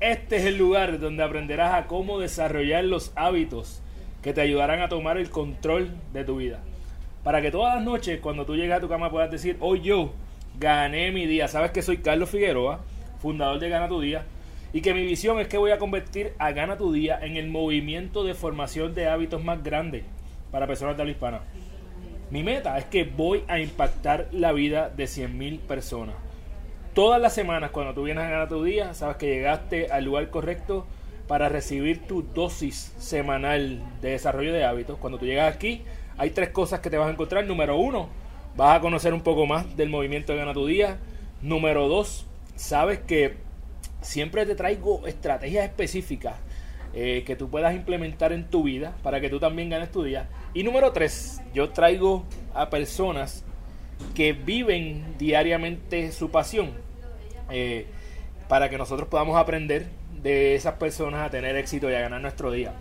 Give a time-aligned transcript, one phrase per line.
[0.00, 3.80] Este es el lugar donde aprenderás a cómo desarrollar los hábitos
[4.22, 6.60] que te ayudarán a tomar el control de tu vida.
[7.24, 10.12] Para que todas las noches, cuando tú llegues a tu cama, puedas decir, hoy yo
[10.60, 11.48] gané mi día.
[11.48, 12.80] Sabes que soy Carlos Figueroa,
[13.20, 14.26] fundador de Gana tu Día,
[14.74, 17.48] y que mi visión es que voy a convertir a Gana tu Día en el
[17.48, 20.04] movimiento de formación de hábitos más grande
[20.50, 21.40] para personas de habla hispana.
[22.30, 26.25] Mi meta es que voy a impactar la vida de 100.000 personas.
[26.96, 30.30] Todas las semanas, cuando tú vienes a Gana tu Día, sabes que llegaste al lugar
[30.30, 30.86] correcto
[31.28, 34.96] para recibir tu dosis semanal de desarrollo de hábitos.
[34.96, 35.82] Cuando tú llegas aquí,
[36.16, 37.44] hay tres cosas que te vas a encontrar.
[37.44, 38.08] Número uno,
[38.56, 40.96] vas a conocer un poco más del movimiento de Gana tu Día.
[41.42, 42.24] Número dos,
[42.54, 43.34] sabes que
[44.00, 46.36] siempre te traigo estrategias específicas
[46.94, 50.30] eh, que tú puedas implementar en tu vida para que tú también ganes tu día.
[50.54, 52.24] Y número tres, yo traigo
[52.54, 53.44] a personas
[54.14, 56.85] que viven diariamente su pasión
[57.50, 57.86] eh,
[58.48, 59.86] para que nosotros podamos aprender
[60.22, 62.72] de esas personas a tener éxito y a ganar nuestro día.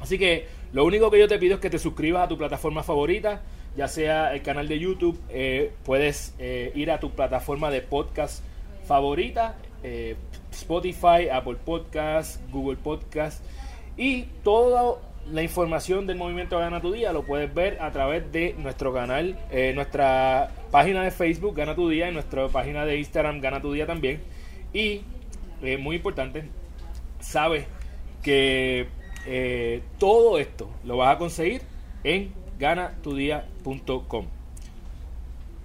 [0.00, 2.82] Así que lo único que yo te pido es que te suscribas a tu plataforma
[2.82, 3.42] favorita,
[3.76, 8.42] ya sea el canal de YouTube, eh, puedes eh, ir a tu plataforma de podcast
[8.86, 9.56] favorita,
[10.52, 13.40] Spotify, Apple Podcast, Google Podcast
[13.96, 14.98] y toda
[15.32, 19.36] la información del movimiento Gana tu Día lo puedes ver a través de nuestro canal,
[19.74, 23.86] nuestra página de Facebook Gana tu Día y nuestra página de Instagram Gana tu Día
[23.86, 24.22] también.
[24.72, 25.02] Y
[25.78, 26.44] muy importante,
[27.20, 27.66] sabes
[28.22, 28.88] que
[29.26, 31.62] eh, todo esto lo vas a conseguir
[32.04, 34.26] en ganatudia.com.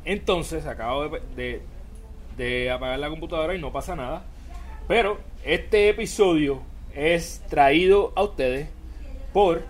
[0.04, 4.26] Entonces, acabo de, apagar la computadora y no pasa nada.
[4.88, 6.62] Pero este episodio
[6.96, 8.70] es traído a ustedes
[9.34, 9.64] por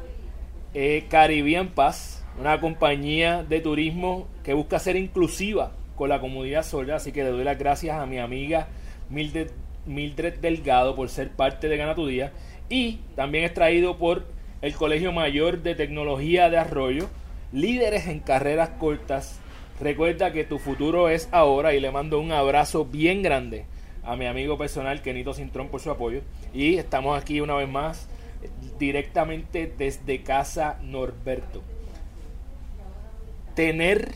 [0.74, 1.72] eh, Caribbean
[2.40, 6.96] una compañía de turismo que busca ser inclusiva con la comunidad sorda.
[6.96, 8.68] Así que le doy las gracias a mi amiga
[9.10, 9.52] Mildred
[9.86, 12.32] Mildred Delgado por ser parte de Gana tu Día.
[12.70, 14.26] Y también es traído por
[14.62, 17.10] el Colegio Mayor de Tecnología de Arroyo,
[17.52, 19.40] líderes en carreras cortas.
[19.80, 23.66] Recuerda que tu futuro es ahora y le mando un abrazo bien grande
[24.04, 26.22] a mi amigo personal Kenito Cintrón por su apoyo.
[26.54, 28.08] Y estamos aquí una vez más
[28.82, 31.62] directamente desde casa Norberto.
[33.54, 34.10] Tener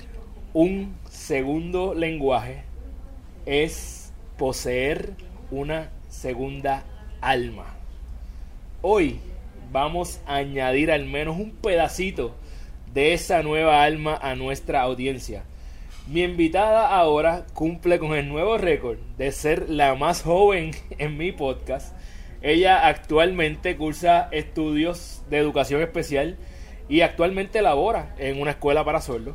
[0.54, 2.64] un segundo lenguaje
[3.46, 5.14] es poseer
[5.52, 6.84] una segunda
[7.22, 7.76] alma.
[8.82, 9.20] Hoy
[9.72, 12.36] vamos a añadir al menos un pedacito
[12.92, 15.44] de esa nueva alma a nuestra audiencia.
[16.08, 21.32] Mi invitada ahora cumple con el nuevo récord de ser la más joven en mi
[21.32, 21.96] podcast.
[22.46, 26.38] Ella actualmente cursa estudios de educación especial
[26.88, 29.34] y actualmente labora en una escuela para sordos.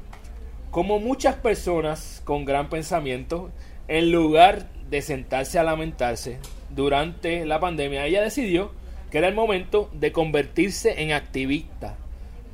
[0.71, 3.51] Como muchas personas con gran pensamiento,
[3.89, 6.39] en lugar de sentarse a lamentarse
[6.69, 8.71] durante la pandemia, ella decidió
[9.11, 11.97] que era el momento de convertirse en activista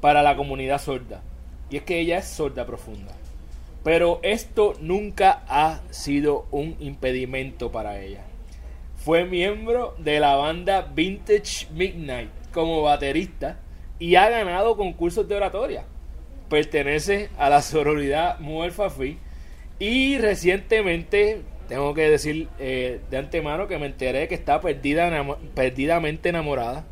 [0.00, 1.20] para la comunidad sorda.
[1.68, 3.12] Y es que ella es sorda profunda.
[3.84, 8.24] Pero esto nunca ha sido un impedimento para ella.
[9.06, 13.60] Fue miembro de la banda Vintage Midnight como baterista
[14.00, 15.84] y ha ganado concursos de oratoria.
[16.50, 19.16] Pertenece a la sororidad Muelfafi
[19.78, 25.08] y recientemente tengo que decir eh, de antemano que me enteré que está perdida,
[25.54, 26.84] perdidamente enamorada,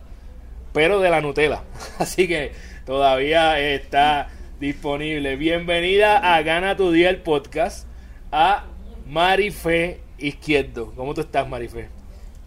[0.72, 1.64] pero de la Nutella.
[1.98, 2.52] Así que
[2.86, 4.28] todavía está
[4.60, 5.34] disponible.
[5.34, 7.88] Bienvenida a Gana tu Día el podcast
[8.30, 8.66] a
[9.04, 10.92] Marife Izquierdo.
[10.94, 11.93] ¿Cómo tú estás, Marife?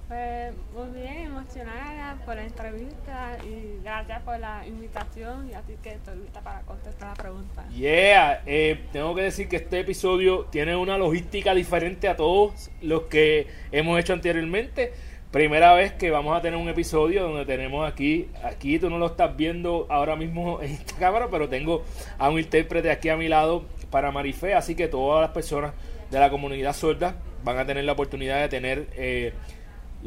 [0.07, 5.95] Pues muy bien, emocionada por la entrevista y gracias por la invitación y así que
[5.95, 7.67] estoy lista para contestar la pregunta.
[7.75, 13.03] Yeah, eh, tengo que decir que este episodio tiene una logística diferente a todos los
[13.03, 14.93] que hemos hecho anteriormente.
[15.29, 19.07] Primera vez que vamos a tener un episodio donde tenemos aquí, aquí tú no lo
[19.07, 21.83] estás viendo ahora mismo en esta cámara, pero tengo
[22.17, 25.73] a un intérprete aquí a mi lado para Marife, así que todas las personas
[26.09, 28.87] de la comunidad sorda van a tener la oportunidad de tener...
[28.95, 29.33] Eh,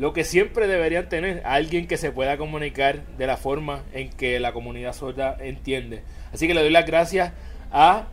[0.01, 4.41] lo que siempre deberían tener, alguien que se pueda comunicar de la forma en que
[4.41, 6.03] la comunidad sorda entiende.
[6.33, 7.35] Así que le doy las gracias
[7.71, 8.07] a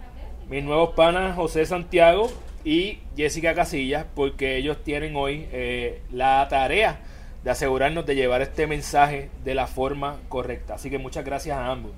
[0.50, 2.30] mis nuevos panas José Santiago
[2.66, 7.00] y Jessica Casillas, porque ellos tienen hoy eh, la tarea
[7.46, 10.74] de asegurarnos de llevar este mensaje de la forma correcta.
[10.74, 11.94] Así que muchas gracias a ambos.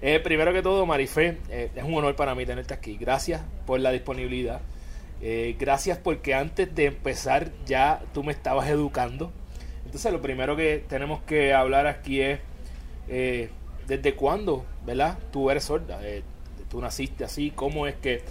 [0.00, 2.96] Eh, primero que todo, Marifé, eh, es un honor para mí tenerte aquí.
[2.96, 4.60] Gracias por la disponibilidad.
[5.26, 9.32] Eh, gracias porque antes de empezar ya tú me estabas educando.
[9.86, 12.40] Entonces lo primero que tenemos que hablar aquí es
[13.86, 15.18] desde cuándo, ¿verdad?
[15.32, 15.98] Tú eres sorda.
[16.68, 17.50] tú naciste así.
[17.52, 18.22] ¿Cómo es que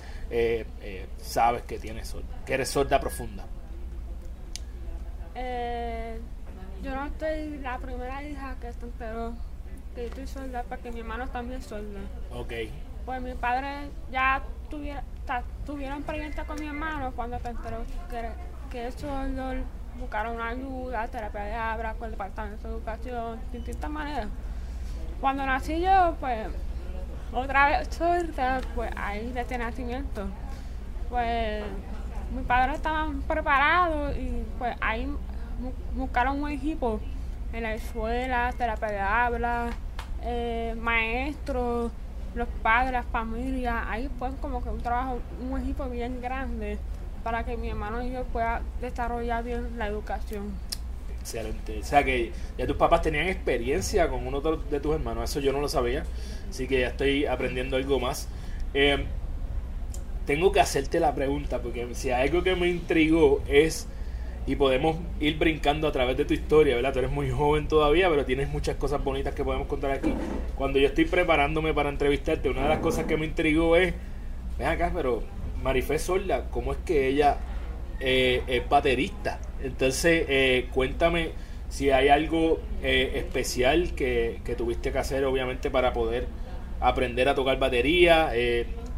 [1.17, 3.45] sabes que tienes sorda, que eres sorda profunda?
[6.83, 9.33] yo no estoy la primera hija que se enteró
[9.95, 11.99] que estoy sorda porque mi hermano también es sordo.
[12.31, 12.53] Ok.
[13.05, 15.03] Pues mi padre ya tuviera,
[15.65, 17.79] tuvieron experiencia con mi hermano cuando se enteró
[18.09, 18.29] que,
[18.71, 19.53] que es sordo,
[19.99, 24.27] buscaron ayuda, terapia de abra, con el departamento de educación, de distintas maneras.
[25.19, 26.47] Cuando nací yo, pues
[27.33, 30.27] otra vez sorda, pues ahí de este nacimiento.
[31.09, 31.63] Pues
[32.33, 35.07] mi padre estaban preparados y pues ahí
[35.93, 36.99] buscaron un equipo
[37.51, 39.69] en la escuela, terapia de habla,
[40.23, 41.91] eh, maestros,
[42.35, 46.77] los padres, las familias, ahí fue como que un trabajo, un equipo bien grande
[47.23, 50.51] para que mi hermano y yo pueda desarrollar bien la educación.
[51.19, 51.79] Excelente.
[51.79, 55.53] O sea que ya tus papás tenían experiencia con uno de tus hermanos, eso yo
[55.53, 56.03] no lo sabía,
[56.49, 58.27] así que ya estoy aprendiendo algo más.
[58.73, 59.05] Eh,
[60.25, 63.87] tengo que hacerte la pregunta, porque si algo que me intrigó es
[64.45, 66.91] y podemos ir brincando a través de tu historia, ¿verdad?
[66.93, 70.13] Tú eres muy joven todavía, pero tienes muchas cosas bonitas que podemos contar aquí.
[70.55, 73.93] Cuando yo estoy preparándome para entrevistarte, una de las cosas que me intrigó es,
[74.57, 75.23] ven acá, pero
[75.61, 77.37] Marifé Sorda, ¿cómo es que ella
[78.01, 79.39] eh, es baterista?
[79.63, 81.31] Entonces, eh, cuéntame
[81.69, 86.27] si hay algo eh, especial que, que, tuviste que hacer, obviamente, para poder
[86.81, 88.31] aprender a tocar batería.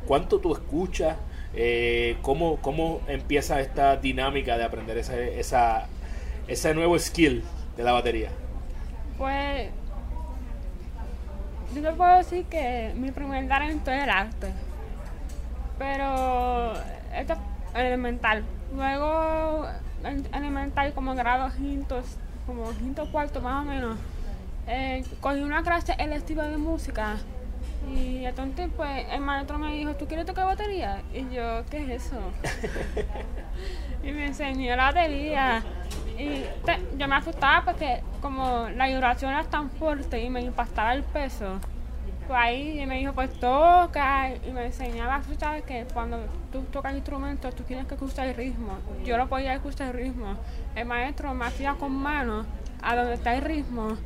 [0.07, 1.17] ¿Cuánto tú escuchas?
[1.57, 5.87] Eh, ¿cómo, ¿Cómo empieza esta dinámica de aprender ese, esa,
[6.47, 7.43] ese nuevo skill
[7.77, 8.29] de la batería?
[9.17, 9.69] Pues
[11.73, 14.47] yo te puedo decir que mi primer talento es el arte,
[15.77, 16.73] pero
[17.13, 17.39] esto es
[17.75, 18.43] elemental.
[18.75, 19.65] Luego,
[20.33, 22.05] elemental como grado quintos,
[22.45, 23.97] como quinto cuarto más o menos,
[24.67, 27.17] eh, cogí una clase electiva de música
[27.87, 31.01] y entonces, pues, el maestro me dijo, ¿tú quieres tocar batería?
[31.13, 32.19] Y yo, ¿qué es eso?
[34.03, 35.63] y me enseñó la batería.
[36.17, 36.45] Y
[36.97, 41.59] yo me asustaba porque como la vibración era tan fuerte y me impactaba el peso,
[42.27, 44.31] pues ahí me dijo, pues toca.
[44.33, 46.19] Y me enseñaba, tú sabes que cuando
[46.51, 48.77] tú tocas instrumentos, tú tienes que escuchar el ritmo.
[49.03, 50.37] Yo no podía escuchar el ritmo.
[50.75, 52.45] El maestro me hacía con mano
[52.81, 53.97] a donde está el ritmo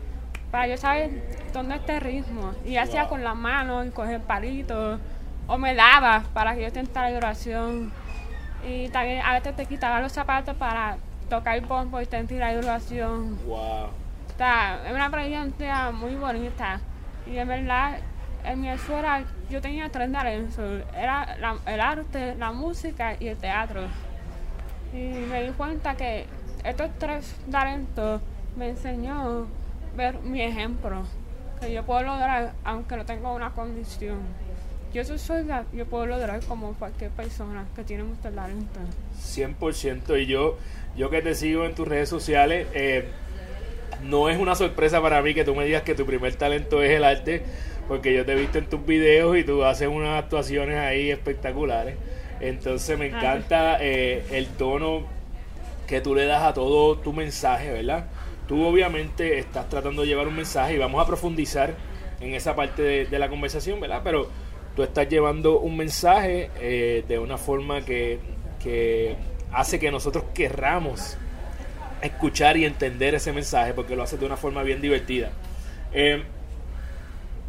[0.52, 1.12] para yo saber
[1.54, 2.54] dónde está el ritmo.
[2.66, 5.00] Y hacía con las manos y coger palitos.
[5.48, 7.92] O me daba para que yo intentara la oración.
[8.68, 10.98] Y también a veces te quitaba los zapatos para
[11.30, 13.38] tocar el bombo y sentir la oración.
[13.46, 13.88] Wow.
[14.30, 16.82] Está, es una experiencia muy bonita.
[17.26, 18.00] Y en verdad,
[18.44, 20.84] en mi escuela yo tenía tres talentos.
[20.96, 21.36] Era
[21.66, 23.82] el arte, la música y el teatro.
[24.94, 26.26] Y me di cuenta que
[26.64, 28.22] estos tres talentos
[28.56, 29.48] me enseñó
[30.00, 31.04] ver mi ejemplo,
[31.60, 34.20] que yo puedo lograr aunque no tenga una condición.
[34.94, 38.80] Yo soy sorda, yo puedo lograr como cualquier persona que tiene mucho talento.
[39.22, 40.58] 100% y yo,
[40.96, 43.10] yo que te sigo en tus redes sociales, eh,
[44.04, 46.92] no es una sorpresa para mí que tú me digas que tu primer talento es
[46.92, 47.44] el arte,
[47.88, 51.96] porque yo te he visto en tus videos y tú haces unas actuaciones ahí espectaculares.
[52.40, 55.04] Entonces me encanta eh, el tono
[55.88, 58.06] que tú le das a todo tu mensaje, ¿verdad?
[58.50, 61.76] Tú obviamente estás tratando de llevar un mensaje y vamos a profundizar
[62.20, 64.02] en esa parte de, la conversación, ¿verdad?
[64.04, 64.28] Pero
[64.76, 68.18] tú estás llevando un mensaje eh, de una forma que,
[69.52, 71.16] hace que nosotros querramos
[72.02, 75.30] escuchar y entender ese mensaje porque lo haces de una forma bien divertida.
[75.94, 76.24] Eh,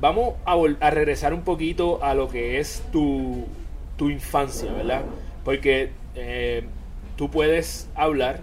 [0.02, 3.46] vamos a, regresar un poquito a lo que es tu,
[4.00, 5.00] infancia, ¿verdad?
[5.46, 6.62] Porque eh,
[7.16, 8.40] tú puedes hablar,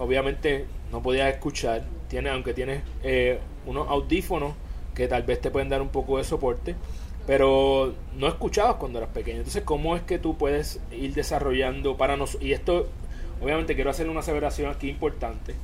[0.00, 4.54] obviamente no podías escuchar, tiene, aunque tienes eh, unos audífonos
[4.94, 6.74] que tal vez te pueden dar un poco de soporte,
[7.26, 9.38] pero no escuchabas cuando eras pequeño.
[9.38, 12.44] Entonces, ¿cómo es que tú puedes ir desarrollando para nosotros?
[12.44, 12.88] Y esto,
[13.42, 15.54] obviamente, quiero hacer una aseveración aquí importante.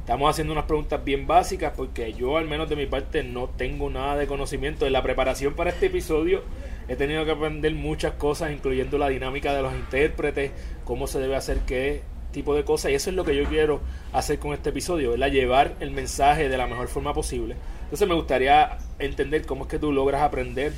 [0.00, 3.88] Estamos haciendo unas preguntas bien básicas porque yo, al menos de mi parte, no tengo
[3.88, 4.86] nada de conocimiento.
[4.86, 6.42] En la preparación para este episodio
[6.88, 10.50] he tenido que aprender muchas cosas, incluyendo la dinámica de los intérpretes,
[10.84, 12.02] cómo se debe hacer qué
[12.34, 13.80] tipo de cosas y eso es lo que yo quiero
[14.12, 15.28] hacer con este episodio, ¿verdad?
[15.28, 17.56] Llevar el mensaje de la mejor forma posible.
[17.84, 20.72] Entonces me gustaría entender cómo es que tú logras aprender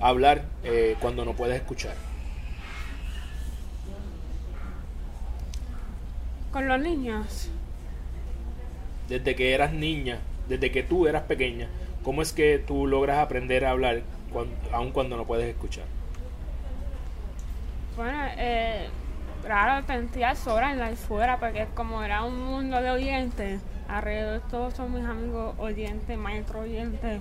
[0.00, 1.94] a hablar eh, cuando no puedes escuchar.
[6.52, 7.48] Con los niños.
[9.08, 11.68] desde que eras niña, desde que tú eras pequeña,
[12.02, 15.84] ¿cómo es que tú logras aprender a hablar cuando, aun cuando no puedes escuchar?
[17.96, 18.88] Bueno, eh,
[19.44, 24.74] claro, sentía sola en la escuela porque como era un mundo de oyentes, alrededor todos
[24.74, 27.20] son mis amigos oyentes, maestros oyentes.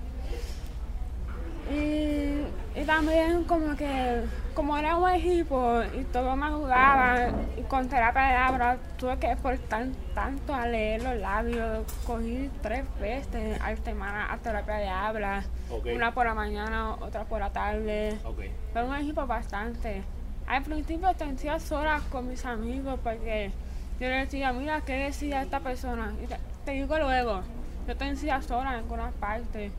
[1.71, 2.41] Y,
[2.77, 4.23] y también como que,
[4.53, 9.31] como era un equipo y todos me jugaban y con terapia de habla, tuve que
[9.31, 11.85] esforzar tanto a leer los labios.
[12.05, 15.87] Cogí tres veces a la semana a terapia de habla, Ok.
[15.95, 18.17] una por la mañana, otra por la tarde.
[18.25, 18.41] Ok.
[18.73, 20.03] Fue un equipo bastante.
[20.51, 23.53] Al principio sentía sola con mis amigos porque
[24.01, 26.13] yo les decía, mira, ¿qué decía esta persona?
[26.21, 26.27] Y
[26.65, 27.41] te, digo luego,
[27.87, 29.71] yo te sola en algunas partes.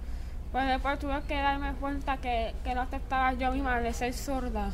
[0.51, 4.73] Pues después tuve que darme cuenta que, que no aceptaba yo misma de ser sorda.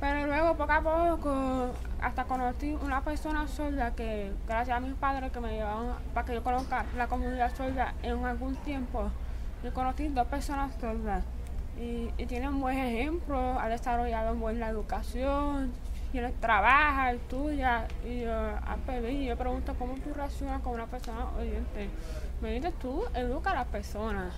[0.00, 1.70] Pero luego, poco a poco,
[2.02, 6.34] hasta conocí una persona sorda que, gracias a mis padres que me llevaron para que
[6.34, 9.10] yo conozca la comunidad sorda en algún tiempo,
[9.64, 11.24] yo conocí dos personas sordas
[11.78, 15.72] y, y tienen buen ejemplo, ha desarrollado buena educación,
[16.12, 21.26] tiene, trabaja, estudia y yo, a pedir, yo pregunto cómo tú reaccionas con una persona
[21.38, 21.88] oyente.
[22.40, 24.34] Me dices tú, educa a las personas.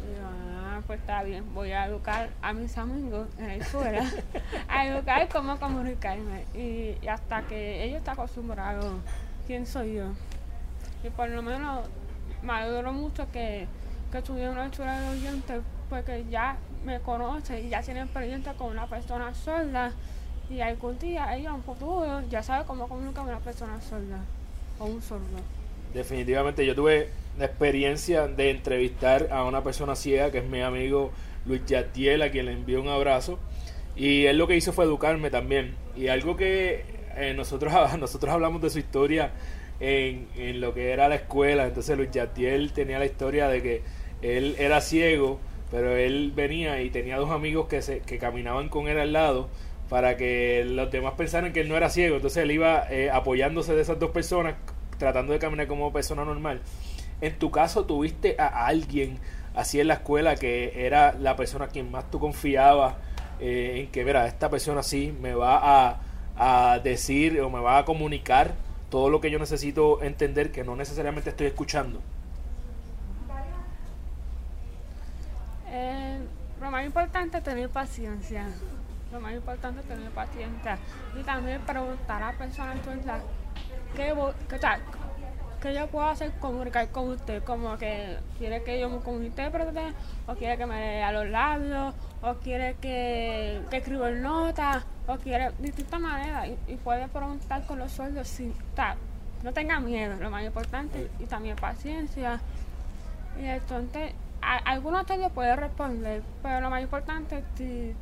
[0.00, 4.04] Y yo, ah, pues está bien, voy a educar a mis amigos en la escuela,
[4.68, 6.44] a educar cómo comunicarme.
[6.54, 8.92] Y, y hasta que ellos están acostumbrados,
[9.46, 10.12] ¿quién soy yo?
[11.02, 11.88] Y por lo menos
[12.42, 13.66] me alegro mucho que,
[14.12, 18.70] que en una escuela de oyentes porque ya me conoce y ya tiene experiencia con
[18.70, 19.92] una persona sorda
[20.48, 24.24] y algún día ella en futuro ya sabe cómo comunicar con una persona sorda
[24.78, 25.38] o un sordo.
[25.92, 31.10] Definitivamente yo tuve la experiencia de entrevistar a una persona ciega que es mi amigo
[31.46, 33.38] Luis Yatiel, a quien le envío un abrazo.
[33.94, 35.74] Y él lo que hizo fue educarme también.
[35.96, 36.84] Y algo que
[37.16, 39.30] eh, nosotros, nosotros hablamos de su historia
[39.80, 41.66] en, en lo que era la escuela.
[41.66, 43.82] Entonces Luis Yatiel tenía la historia de que
[44.22, 45.40] él era ciego,
[45.70, 49.48] pero él venía y tenía dos amigos que, se, que caminaban con él al lado
[49.88, 52.16] para que los demás pensaran que él no era ciego.
[52.16, 54.54] Entonces él iba eh, apoyándose de esas dos personas,
[54.98, 56.60] tratando de caminar como persona normal.
[57.20, 59.18] En tu caso, ¿tuviste a alguien
[59.54, 62.94] así en la escuela que era la persona a quien más tú confiabas
[63.40, 66.00] eh, en que, verá, esta persona sí me va a,
[66.36, 68.54] a decir o me va a comunicar
[68.90, 72.00] todo lo que yo necesito entender que no necesariamente estoy escuchando?
[75.78, 76.18] Eh,
[76.58, 78.46] lo más importante es tener paciencia.
[79.12, 80.78] Lo más importante es tener paciencia.
[81.18, 83.20] Y también preguntar a la persona sorda
[83.94, 84.14] qué,
[84.48, 84.58] qué,
[85.60, 87.44] qué yo puedo hacer comunicar con usted.
[87.44, 89.92] Como que quiere que yo me intérprete,
[90.26, 95.50] o quiere que me lea los labios, o quiere que, que escriba notas, o quiere
[95.50, 96.48] de distintas maneras.
[96.68, 98.96] Y, puede preguntar con los sordos sin tal.
[99.42, 102.40] No tenga miedo, lo más importante, y también paciencia.
[103.38, 107.94] Y entonces, algunos te lo pueden responder, pero lo más importante, si,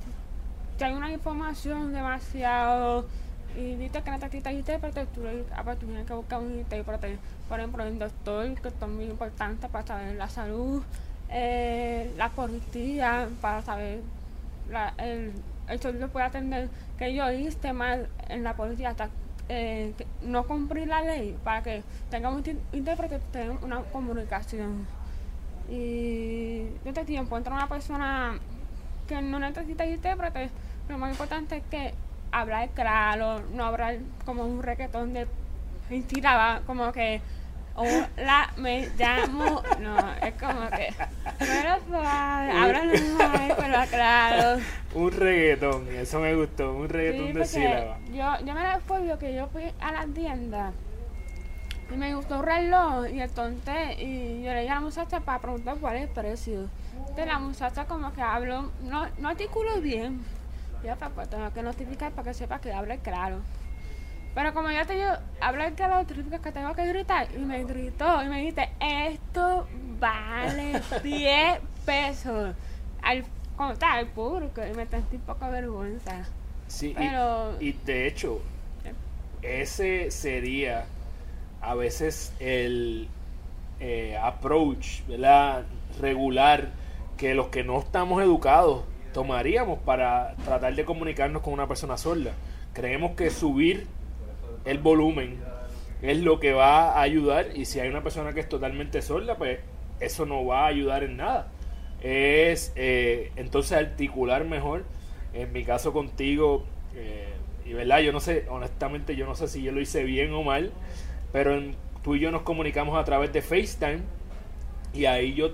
[0.78, 3.06] si hay una información demasiado
[3.56, 7.18] y dices que necesitas intérprete, tú, le- ah, pues tú tienes que buscar un intérprete.
[7.48, 10.82] Por ejemplo, el doctor, que es muy importante para saber la salud,
[11.30, 14.00] eh, la policía, para saber
[14.70, 15.32] la, el,
[15.68, 19.08] el sordo puede atender que yo hice mal en la policía hasta
[19.48, 24.86] eh, no cumplir la ley para que tenga un intérprete tenga una comunicación
[25.68, 28.38] y de este tiempo entra una persona
[29.08, 30.50] que no necesita intérprete
[30.88, 31.94] lo más importante es que
[32.32, 35.26] hablar claro no hablar como un reggaetón de
[35.88, 37.20] mentira como que
[37.76, 40.92] hola me llamo no es como que
[41.38, 44.60] pero suave habla normal pero claro
[44.94, 47.98] Un reggaetón, eso me gustó, un reggaetón Sí, de sílabas.
[48.12, 50.72] Yo, yo me recuerdo que yo fui a la tienda
[51.92, 55.38] y me gustó un reloj y entonces y yo le dije a la muchacha para
[55.40, 56.68] preguntar cuál es el precio.
[56.98, 60.22] Entonces la muchacha como que habló, no, no articuló bien.
[60.84, 63.40] Yo pues tengo que notificar para que sepa que hable claro.
[64.34, 65.10] Pero como ya te digo,
[65.40, 67.28] hablar claro significa que tengo que gritar.
[67.34, 69.66] Y me gritó y me dice, esto
[70.00, 72.54] vale 10 pesos.
[73.02, 73.24] Al,
[73.56, 74.60] como tal, al público.
[74.68, 76.24] Y me sentí un poco vergüenza.
[76.66, 78.42] Sí, y- Pero- y, de hecho,
[79.42, 80.86] ese sería
[81.64, 83.08] a veces el
[83.80, 85.64] eh, approach ¿verdad?
[86.00, 86.70] regular
[87.16, 92.32] que los que no estamos educados tomaríamos para tratar de comunicarnos con una persona sorda.
[92.72, 93.86] Creemos que subir
[94.64, 95.38] el volumen
[96.02, 99.36] es lo que va a ayudar y si hay una persona que es totalmente sorda,
[99.36, 99.60] pues
[100.00, 101.48] eso no va a ayudar en nada.
[102.02, 104.84] Es eh, entonces articular mejor.
[105.32, 107.32] En mi caso contigo, eh,
[107.64, 110.42] y verdad, yo no sé, honestamente yo no sé si yo lo hice bien o
[110.42, 110.72] mal,
[111.34, 111.74] pero en
[112.04, 114.02] tú y yo nos comunicamos a través de FaceTime
[114.92, 115.50] y ahí yo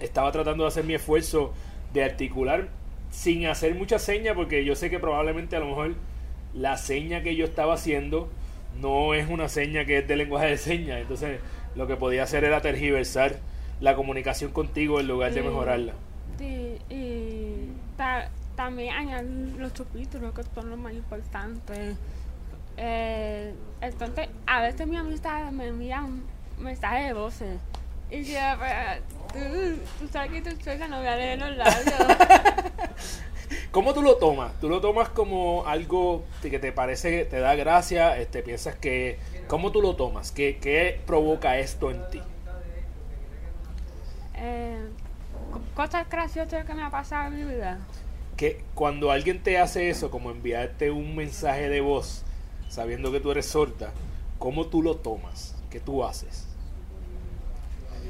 [0.00, 1.52] estaba tratando de hacer mi esfuerzo
[1.92, 2.68] de articular
[3.10, 5.94] sin hacer mucha seña porque yo sé que probablemente a lo mejor
[6.54, 8.30] la seña que yo estaba haciendo
[8.80, 11.38] no es una seña que es de lenguaje de señas, entonces
[11.76, 13.36] lo que podía hacer era tergiversar
[13.82, 15.92] la comunicación contigo en lugar de mejorarla.
[16.38, 17.68] Sí, y
[18.56, 21.98] también añadir los subtítulos que son los más importantes.
[22.76, 26.22] Eh, entonces, a veces mi amistad me envían
[26.58, 27.60] mensajes de voces.
[28.10, 28.38] Y yo,
[29.32, 29.38] tú,
[30.00, 31.84] tú sabes que tú que no voy a leer los labios.
[33.70, 34.52] ¿Cómo tú lo tomas?
[34.60, 38.16] ¿Tú lo tomas como algo que te parece, te da gracia?
[38.18, 39.18] Este, ¿Piensas que...
[39.48, 40.30] ¿Cómo tú lo tomas?
[40.30, 42.22] ¿Qué, qué provoca esto en ti?
[44.36, 44.78] Eh,
[45.74, 47.78] cosas graciosas que me ha pasado en mi vida.
[48.36, 52.24] Que cuando alguien te hace eso, como enviarte un mensaje de voz,
[52.68, 53.90] sabiendo que tú eres sorda,
[54.38, 55.54] ¿cómo tú lo tomas?
[55.70, 56.46] ¿Qué tú haces?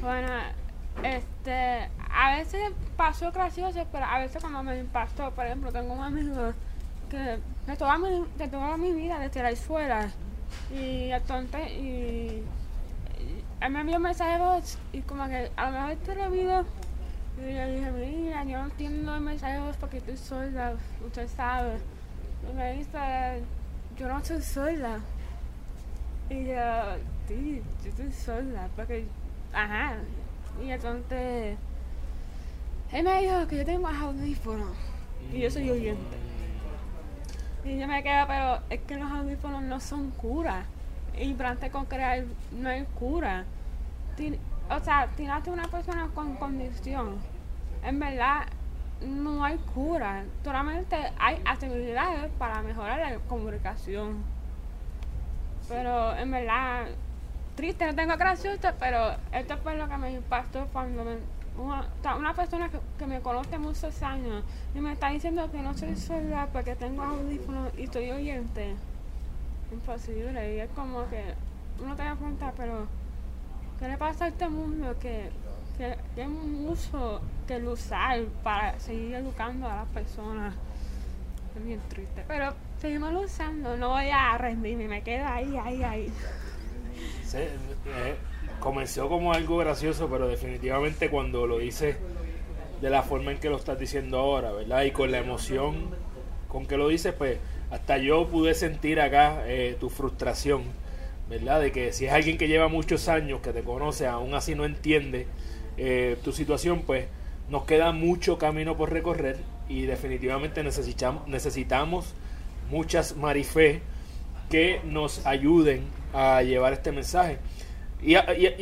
[0.00, 0.28] Bueno,
[1.02, 6.02] este, a veces pasó gracioso, pero a veces cuando me impactó, por ejemplo, tengo un
[6.02, 6.52] amigo
[7.10, 10.10] que de toda mi, de toda mi vida, desde la escuela,
[10.72, 12.42] y entonces, y,
[13.60, 16.28] él me envió un mensaje voz, y como que a lo mejor te lo
[17.36, 21.78] y yo dije, mira, yo no entiendo el mensaje porque estoy sola, usted sabe.
[22.48, 23.42] Y me dice,
[23.98, 24.98] yo no soy sola.
[26.30, 26.54] Y yo,
[27.28, 29.06] sí, yo estoy sola, porque,
[29.52, 29.96] ajá,
[30.62, 31.56] y entonces,
[32.92, 34.76] él me dijo que yo tengo audífonos
[35.32, 36.16] y yo soy oyente.
[37.64, 40.66] Y yo me quedo, pero es que los audífonos no son cura.
[41.18, 43.44] Implante con crear no hay cura.
[44.70, 47.16] O sea, tiraste una persona con condición.
[47.82, 48.46] En verdad,
[49.06, 50.24] no hay cura.
[50.42, 54.22] Solamente hay actividades para mejorar la comunicación.
[55.68, 56.86] Pero en verdad,
[57.54, 61.04] triste, no tengo gracioso, pero esto fue lo que me impactó cuando
[61.56, 64.44] una, persona que, me conoce muchos años
[64.74, 68.74] y me está diciendo que no soy sola porque tengo audífonos y estoy oyente.
[69.72, 70.56] Imposible.
[70.56, 71.22] Y es como que
[71.82, 72.86] uno te da cuenta, pero
[73.78, 75.30] ¿qué le pasa a este mundo que,
[75.76, 80.54] que mucho que luchar para seguir educando a las personas?
[81.56, 82.24] Es bien triste.
[82.26, 86.12] Pero seguimos luchando, no voy a rendirme, me quedo ahí, ahí, ahí.
[87.34, 88.14] Eh,
[88.60, 91.96] comenzó como algo gracioso, pero definitivamente cuando lo dices
[92.80, 94.82] de la forma en que lo estás diciendo ahora, ¿verdad?
[94.84, 95.90] Y con la emoción
[96.48, 97.38] con que lo dices, pues
[97.72, 100.62] hasta yo pude sentir acá eh, tu frustración,
[101.28, 101.60] ¿verdad?
[101.60, 104.64] De que si es alguien que lleva muchos años, que te conoce, aún así no
[104.64, 105.26] entiende
[105.76, 107.06] eh, tu situación, pues
[107.48, 112.14] nos queda mucho camino por recorrer y definitivamente necesitamos, necesitamos
[112.70, 113.82] muchas marifé
[114.50, 117.38] que nos ayuden a llevar este mensaje.
[118.02, 118.16] Y,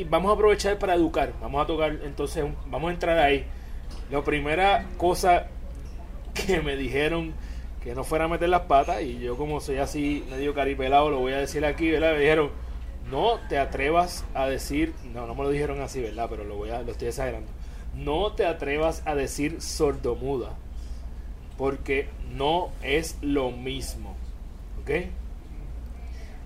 [0.05, 1.33] vamos a aprovechar para educar.
[1.41, 3.45] Vamos a tocar, entonces, vamos a entrar ahí.
[4.11, 5.49] La primera cosa
[6.35, 7.33] que me dijeron
[7.83, 11.19] que no fuera a meter las patas, y yo como soy así medio caripelado, lo
[11.19, 12.13] voy a decir aquí, ¿verdad?
[12.13, 12.51] Me dijeron,
[13.11, 16.27] no te atrevas a decir, no, no me lo dijeron así, ¿verdad?
[16.31, 17.51] Pero lo, voy a, lo estoy exagerando.
[17.95, 20.55] No te atrevas a decir sordomuda,
[21.59, 24.17] porque no es lo mismo,
[24.83, 25.07] ¿ok?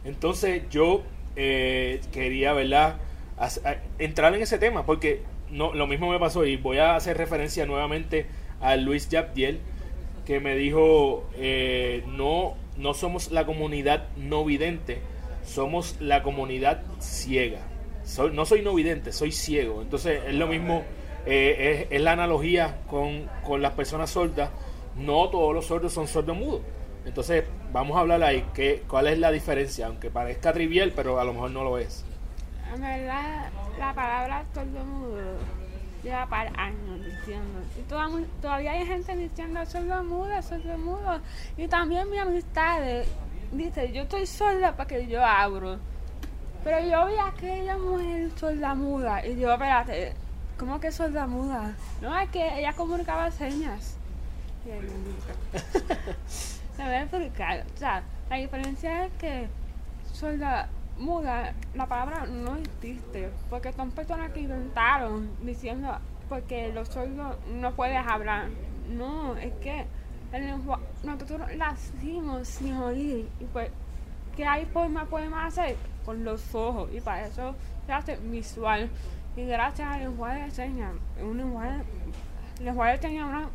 [0.05, 1.03] Entonces yo
[1.37, 2.97] eh, quería, ¿verdad?
[3.99, 7.67] entrar en ese tema, porque no, lo mismo me pasó y voy a hacer referencia
[7.67, 8.27] nuevamente
[8.61, 9.61] a Luis Yapdiel,
[10.25, 15.01] que me dijo, eh, no, no somos la comunidad no vidente,
[15.47, 17.61] somos la comunidad ciega.
[18.05, 19.83] Soy, no soy no vidente, soy ciego.
[19.83, 20.85] Entonces es lo mismo,
[21.25, 24.51] eh, es, la analogía con, con las personas sordas.
[24.97, 26.63] No todos los sordos son sordos mudos.
[27.05, 29.87] Entonces, vamos a hablar ahí, que, ¿cuál es la diferencia?
[29.87, 32.05] Aunque parezca trivial, pero a lo mejor no lo es.
[32.75, 35.39] En verdad, la palabra sordomudo
[36.03, 37.61] lleva para años diciendo.
[37.79, 37.83] Y
[38.41, 41.21] todavía hay gente diciendo sordomudo, sordomudo.
[41.57, 42.83] Y también mi amistad
[43.53, 45.79] dice, yo estoy sorda para que yo abro.
[46.65, 50.15] Pero yo vi a aquella mujer sordamuda y yo, espérate,
[50.59, 51.75] ¿cómo que sordamuda?
[52.01, 53.97] No, es que ella comunicaba señas.
[56.77, 57.65] Se ve explicar.
[57.75, 59.49] O sea, la diferencia es que
[60.13, 63.31] sorda muda, la palabra no existe.
[63.49, 65.97] Porque son personas que inventaron diciendo
[66.29, 68.49] porque los sordos no puedes hablar.
[68.89, 69.87] No, es que
[71.05, 73.29] nosotros nacimos sin oír.
[73.41, 73.71] Y pues,
[74.37, 75.77] ¿qué hay forma podemos hacer?
[76.05, 76.91] Con los ojos.
[76.93, 77.55] Y para eso
[77.87, 78.89] se hace visual.
[79.37, 81.83] Y gracias al lenguaje de señas, un lenguaje,
[82.59, 83.49] el lenguaje de señas una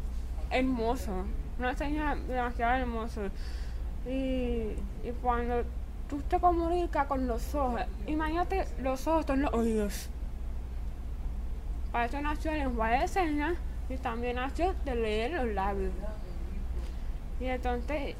[0.51, 1.25] hermoso
[1.61, 3.21] una señal demasiado hermosa.
[4.05, 5.63] Y, y cuando
[6.09, 7.81] tú te comunicas con los ojos.
[8.07, 10.09] Imagínate los ojos son los oídos.
[11.91, 13.53] Para eso nació el lenguaje de señas
[13.89, 15.91] y también nació de leer los labios.
[17.41, 18.15] Y entonces,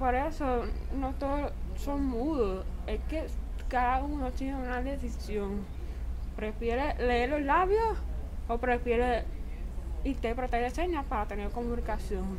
[0.00, 0.64] por eso
[0.96, 2.66] no todos son mudos.
[2.88, 3.24] Es que
[3.68, 5.64] cada uno tiene una decisión.
[6.34, 7.98] ¿Prefiere leer los labios
[8.48, 9.22] o prefiere
[10.02, 12.38] interpretar de señas para tener comunicación?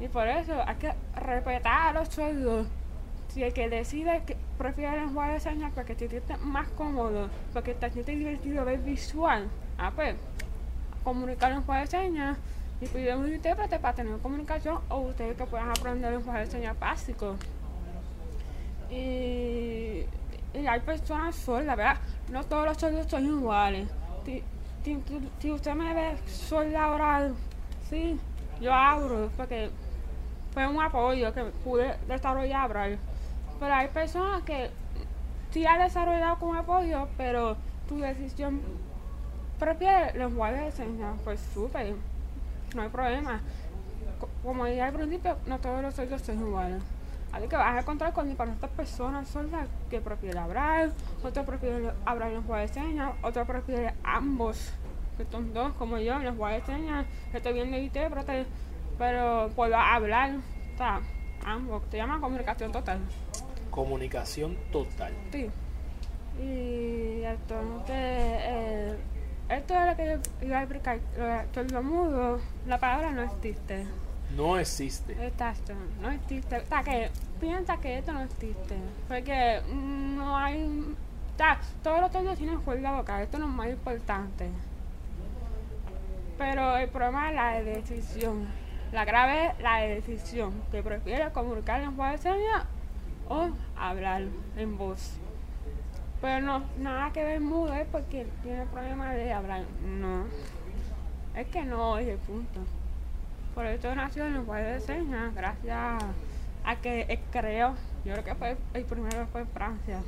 [0.00, 2.66] Y por eso hay que respetar a los sordos.
[3.28, 7.74] Si el que decide que prefiere lenguaje de señas porque te sientes más cómodo, porque
[7.74, 10.14] te sientes divertido ver visual, ah pues,
[11.02, 12.38] comunicar en lenguaje de señas
[12.80, 16.46] y pide un intérprete para tener comunicación o ustedes que puedan aprender el lenguaje de
[16.46, 17.36] señas básico.
[18.90, 20.04] Y,
[20.54, 21.98] y hay personas sordas, ¿verdad?
[22.30, 23.88] No todos los sordos son iguales.
[24.24, 24.42] Si,
[25.38, 27.34] si, usted me ve sorda oral,
[27.88, 28.18] sí,
[28.60, 29.70] yo abro porque
[30.52, 32.98] fue un apoyo que pude desarrollar.
[33.60, 34.70] Pero hay personas que
[35.50, 37.56] sí han desarrollado con apoyo, pero
[37.88, 38.60] tu decisión
[39.60, 41.94] el lenguaje de señas, pues súper,
[42.74, 43.40] no hay problema.
[44.42, 46.82] Como dije al principio, no todos los sordos son iguales.
[47.32, 50.90] Así que vas a encontrar con diferentes personas sordas que prefieren hablar,
[51.22, 54.72] otros prefieren hablar en lenguaje de señas, otros prefieren ambos,
[55.16, 58.46] que son dos como yo, en lenguaje de señas, estoy viendo intérprete
[58.98, 60.36] pero puedo hablar,
[60.76, 61.00] sea,
[61.44, 63.00] ambos, se llama comunicación total.
[63.70, 65.12] Comunicación total.
[65.32, 65.50] Sí.
[66.40, 68.96] Y entonces, eh,
[69.48, 70.98] esto es lo que yo iba a explicar,
[71.70, 73.86] lo mudo, la palabra no existe.
[74.36, 75.12] No existe.
[75.24, 76.58] Exacto, no existe.
[76.58, 78.76] O sea, que piensa que esto no existe.
[79.06, 80.66] Porque no hay.
[80.66, 84.48] O sea, todos los tordos tienen cuerda vocal, esto es más importante.
[86.38, 88.48] Pero el problema es la decisión.
[88.92, 92.64] La grave es la decisión, que prefiere comunicar en voz de señas
[93.28, 94.22] o hablar
[94.56, 95.18] en voz.
[96.24, 99.64] Pero no, nada que ver mudo es porque tiene problemas de hablar.
[99.86, 100.24] No.
[101.36, 102.60] Es que no el punto.
[103.54, 106.02] Por eso nació en lenguaje de señas, gracias
[106.64, 107.74] a que creó.
[108.06, 110.00] Yo creo que fue el primero fue en Francia.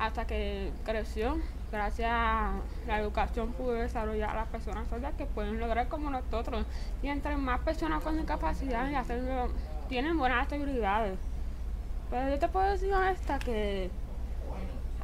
[0.00, 1.38] Hasta que creció
[1.70, 2.54] gracias a
[2.88, 6.66] la educación pudo desarrollar a las personas sordas que pueden lograr como nosotros.
[7.04, 9.52] Y entre más personas con discapacidad y hacerlo,
[9.88, 11.20] tienen buenas habilidades.
[12.10, 13.92] Pero yo te puedo decir esta que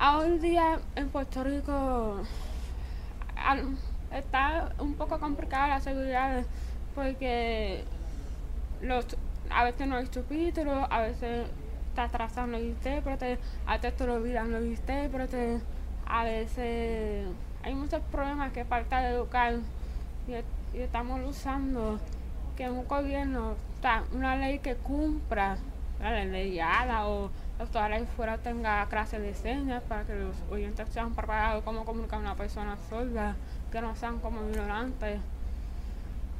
[0.01, 2.21] hoy día en Puerto Rico
[4.13, 6.45] está un poco complicada la seguridad
[6.95, 7.85] porque
[8.81, 9.07] los
[9.51, 11.47] a veces no hay subtítulos, a veces
[11.89, 15.63] está atrasando los intérpretes, a veces te lo olvidan los intérpretes
[16.07, 17.27] a veces
[17.63, 19.55] hay muchos problemas que falta de educar
[20.29, 21.99] y, estamos usando
[22.57, 25.57] que un gobierno, está una ley que cumpla
[26.01, 26.61] la ley
[27.03, 27.31] o
[27.73, 32.19] la ley fuera tenga clases de señas para que los oyentes sean preparados cómo comunicar
[32.19, 33.37] a una persona sorda,
[33.71, 35.21] que no sean como ignorantes.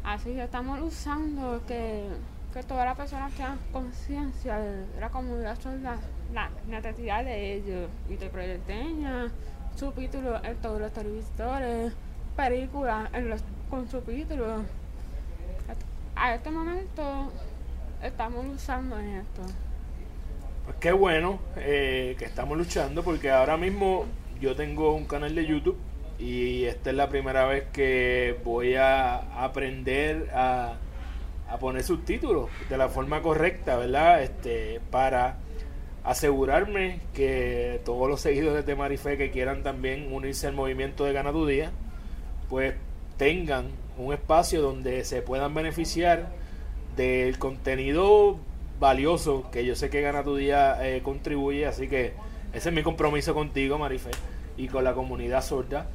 [0.05, 2.09] Así que estamos usando que,
[2.53, 5.97] que todas las personas tengan conciencia de la comunidad sorda,
[6.33, 9.31] la necesidad de ellos y de proyecteña
[9.77, 11.93] subtítulos en todos los televisores,
[12.35, 14.63] películas en los, con subtítulos.
[16.15, 17.31] A este momento
[18.03, 19.43] estamos luchando en esto.
[20.67, 24.05] Pues qué bueno eh, que estamos luchando porque ahora mismo
[24.41, 25.77] yo tengo un canal de YouTube
[26.19, 30.75] y esta es la primera vez que voy a aprender a,
[31.49, 34.25] a poner subtítulos de la forma correcta, ¿verdad?
[34.25, 35.37] Este, para
[36.03, 41.31] asegurarme que todos los seguidores de Marifé que quieran también unirse al movimiento de Gana
[41.31, 41.71] tu Día,
[42.49, 42.75] pues
[43.19, 43.67] tengan
[43.99, 46.27] un espacio donde se puedan beneficiar
[46.97, 48.41] del contenido
[48.79, 52.13] valioso que yo sé que Gana tu Día eh, contribuye, así que
[52.53, 54.11] ese es mi compromiso contigo, Marifé,
[54.57, 55.87] y con la comunidad sorda.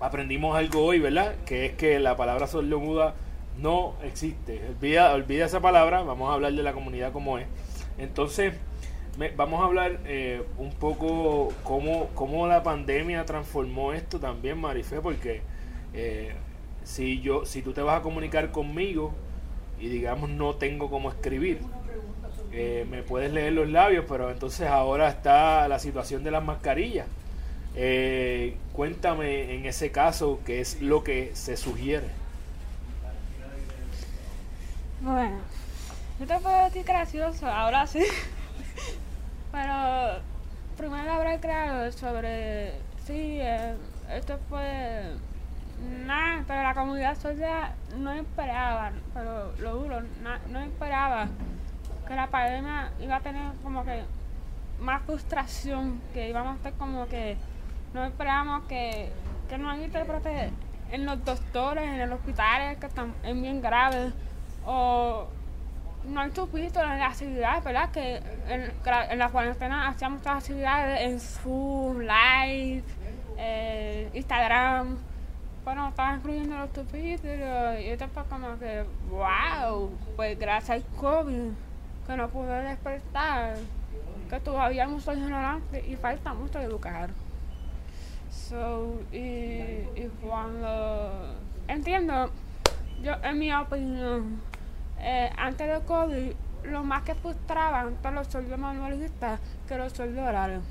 [0.00, 1.34] Aprendimos algo hoy, ¿verdad?
[1.44, 3.14] Que es que la palabra sordo-muda
[3.58, 4.60] no existe.
[4.68, 7.46] Olvida, olvida esa palabra, vamos a hablar de la comunidad como es.
[7.98, 8.54] Entonces,
[9.36, 15.42] vamos a hablar eh, un poco cómo, cómo, la pandemia transformó esto también, Marifé, porque
[15.92, 16.32] eh,
[16.84, 19.12] si yo, si tú te vas a comunicar conmigo
[19.78, 21.60] y digamos no tengo cómo escribir,
[22.52, 27.06] eh, me puedes leer los labios, pero entonces ahora está la situación de las mascarillas.
[28.72, 32.08] cuéntame en ese caso qué es lo que se sugiere.
[35.02, 35.38] Bueno,
[36.18, 38.04] yo te puedo decir gracioso, ahora sí.
[39.52, 40.20] Pero
[40.76, 42.72] primero habrá creado sobre,
[43.06, 43.74] sí, eh,
[44.10, 45.02] esto fue
[46.06, 50.02] nada, pero la comunidad social no esperaba, pero lo duro,
[50.48, 51.28] no esperaba
[52.10, 54.02] que la pandemia iba a tener como que
[54.80, 57.36] más frustración, que íbamos a estar como que
[57.94, 59.12] no esperábamos que,
[59.48, 60.50] que no hay intérpretes
[60.90, 64.12] en los doctores, en los hospitales que están en bien graves,
[64.66, 65.28] o
[66.04, 67.90] no hay subtítulos en las actividades, ¿verdad?
[67.92, 68.16] Que
[68.48, 68.72] en,
[69.10, 72.82] en la cuarentena hacíamos muchas actividades en Zoom, Live,
[73.38, 74.98] eh, Instagram.
[75.64, 81.52] Bueno, estaban incluyendo los subtítulos y esto fue como que, wow, pues gracias al COVID
[82.10, 83.54] que no pude despertar,
[84.28, 87.10] que todavía mucho ignorante y falta mucho educar.
[88.30, 89.84] So, y,
[90.20, 91.36] cuando
[91.68, 92.30] entiendo,
[93.00, 94.40] yo en mi opinión,
[94.98, 96.32] eh, antes del COVID,
[96.64, 100.62] lo más que frustraban todos los sueldos manualistas que los sueldos orales.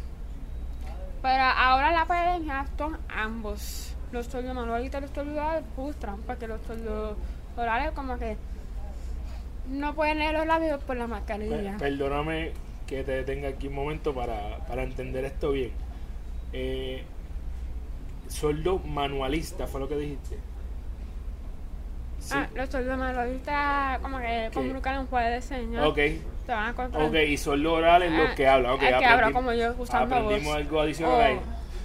[1.21, 3.95] Pero ahora la pandemia son ambos.
[4.11, 7.15] Los sueldos manualistas y los sueldos orales frustran, porque los sueldos
[7.55, 8.35] orales como que
[9.69, 11.77] no pueden leer los labios por la mascarilla.
[11.77, 12.51] Perdóname
[12.87, 15.71] que te detenga aquí un momento para, para entender esto bien.
[16.53, 17.03] Eh,
[18.27, 20.37] sueldo manualista fue lo que dijiste.
[22.31, 25.87] Ah, los sueldos manualistas como que comunican un juego de diseño.
[25.87, 25.95] Ok.
[25.95, 27.01] Te van a contar.
[27.03, 28.73] Ok, y sueldo oral es lo Ah, que habla.
[28.73, 30.55] Ok, el que habla como yo, usando Aprendimos voz.
[30.55, 31.21] algo adicional Oh,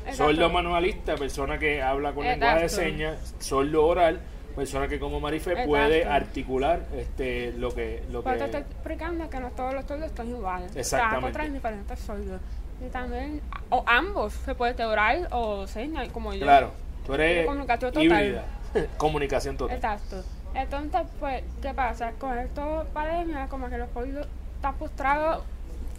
[0.08, 0.14] ahí.
[0.14, 3.34] Sueldo manualista, persona que habla con lenguaje de señas.
[3.38, 4.20] Sueldo oral,
[4.54, 5.68] persona que como Marife Exacto.
[5.68, 9.84] puede articular este lo que lo Pero te que estoy explicando que no todos los
[9.84, 10.72] sueldos son iguales.
[10.72, 11.18] Te Exactamente.
[11.18, 12.40] encontrar en diferentes sueldos.
[12.84, 13.40] Y también,
[13.70, 16.40] o ambos, se puede oral o señal, como yo.
[16.42, 16.72] Claro,
[17.06, 18.04] tú eres comunicación total.
[18.04, 18.44] híbrida.
[18.98, 19.76] Comunicación total.
[19.76, 20.24] Exacto.
[20.54, 22.12] Entonces, pues, ¿qué pasa?
[22.12, 25.44] Con esto pandemia, como que los pueblos están frustrados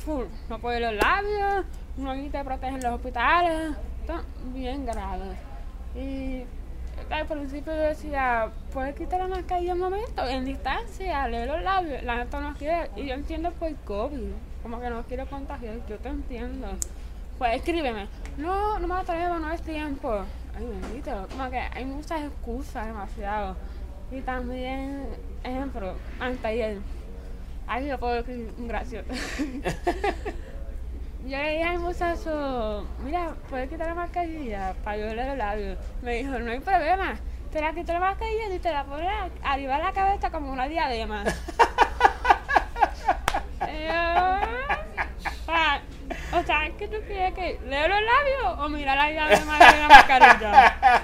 [0.06, 0.26] full.
[0.50, 1.65] No pueden los labios,
[1.98, 5.38] no hay te protegen los hospitales, están bien graves.
[5.96, 6.44] Y
[7.10, 10.28] al principio yo decía, ¿puedes quitar la mascarilla un momento?
[10.28, 12.04] En distancia, lee los labios.
[12.04, 14.20] La gente no quiere, y yo entiendo por COVID,
[14.64, 16.68] como que no quiero contagiar, yo te entiendo.
[17.38, 20.26] Pues escríbeme, no, no me atrevo, no es tiempo.
[20.56, 23.56] Ay, bendito, como que hay muchas excusas, demasiado.
[24.12, 25.08] Y también,
[25.44, 26.80] ejemplo, anteayer,
[27.68, 29.10] ahí lo puedo escribir un gracioso.
[31.26, 35.78] Yo le dije al muchacho, mira, ¿puedes quitar la mascarilla para yo leer los labios?
[36.04, 37.16] Me dijo, no hay problema,
[37.52, 39.10] te la quito la mascarilla y te la pones
[39.44, 41.24] arriba de la cabeza como una diadema.
[43.62, 43.92] Yo,
[45.48, 45.80] "Ah,
[46.34, 49.88] o sea, ¿qué tú quieres que leo los labios o mira la diadema de la
[49.88, 51.02] mascarilla?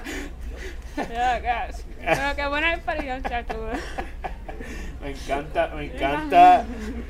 [2.00, 3.72] Pero qué buena experiencia tuve.
[5.02, 6.66] Me encanta, me encanta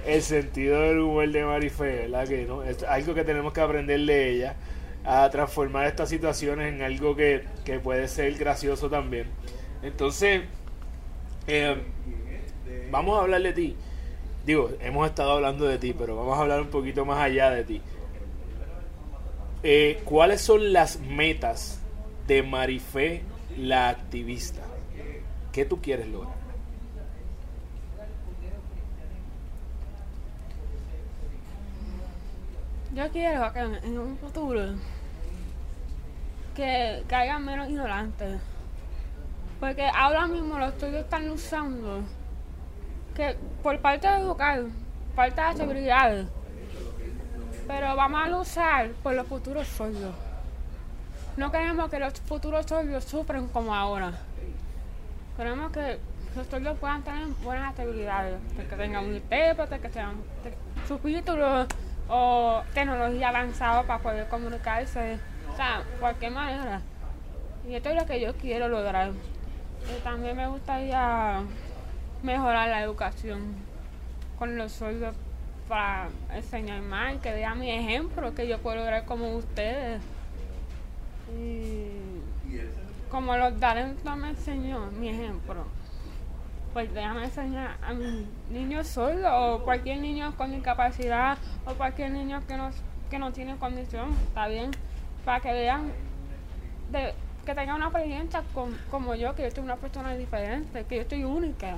[0.06, 2.27] el sentido del humor de Marife, ¿verdad?
[2.27, 4.56] Que no, es algo que tenemos que aprender de ella,
[5.04, 9.27] a transformar estas situaciones en algo que, que puede ser gracioso también.
[9.84, 10.43] Entonces,
[11.47, 11.75] eh,
[12.89, 13.75] vamos a hablar de ti.
[14.45, 17.63] Digo, hemos estado hablando de ti, pero vamos a hablar un poquito más allá de
[17.63, 17.82] ti.
[19.63, 21.80] Eh, ¿Cuáles son las metas
[22.25, 23.21] de Marife,
[23.58, 24.62] la activista?
[25.51, 26.40] ¿Qué tú quieres lograr?
[32.93, 34.73] Yo quiero que en, un futuro
[36.56, 38.39] que, que haya menos ignorantes.
[39.60, 42.01] Porque ahora mismo los estudios están usando
[43.15, 44.63] que por parte de educar,
[45.15, 46.25] falta de seguridad.
[47.67, 50.15] Pero vamos a luchar por los futuros sordos.
[51.38, 54.12] No queremos que los futuros sordos sufren como ahora.
[55.38, 55.97] Queremos que
[56.36, 61.67] los sordos puedan tener buenas habilidades, de que tengan un intérprete, que tengan te- subtítulos
[62.13, 65.17] o tecnología avanzada para poder comunicarse,
[65.50, 66.82] o sea, cualquier manera.
[67.65, 69.12] Y esto es lo que yo quiero lograr.
[70.04, 71.41] También me gustaría
[72.21, 73.56] mejorar la educación
[74.38, 75.15] con los sordos
[75.69, 80.02] para enseñar más, que vean mi ejemplo, que yo puedo lograr como ustedes.
[81.39, 81.88] Y
[83.10, 85.65] como los talentos me enseñó, mi ejemplo,
[86.73, 92.41] pues déjame enseñar a mis niños sordos o cualquier niño con discapacidad o cualquier niño
[92.47, 92.69] que no,
[93.10, 94.71] que no tiene condición, está bien,
[95.25, 95.91] para que vean,
[96.91, 97.13] de,
[97.45, 101.01] que tengan una experiencia con- como yo, que yo soy una persona diferente, que yo
[101.01, 101.77] estoy única.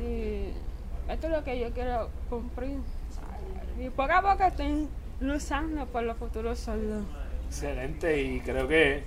[0.00, 0.50] Y
[1.10, 2.78] esto es lo que yo quiero cumplir.
[3.78, 4.88] Y poco a poco estoy
[5.20, 7.04] luchando por los futuros sordos.
[7.48, 9.04] Excelente y creo que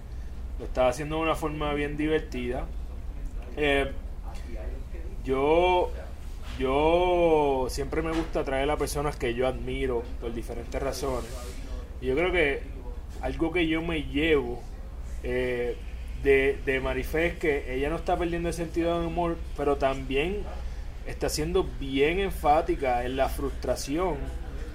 [0.60, 2.66] lo estaba haciendo de una forma bien divertida.
[3.58, 3.92] Eh,
[5.24, 5.92] yo,
[6.58, 11.30] yo siempre me gusta traer a personas que yo admiro por diferentes razones.
[12.02, 12.62] Y yo creo que
[13.22, 14.62] algo que yo me llevo
[15.24, 15.76] eh,
[16.24, 20.44] de, de Marifé es que ella no está perdiendo el sentido del humor, pero también
[21.06, 24.16] está siendo bien enfática en la frustración,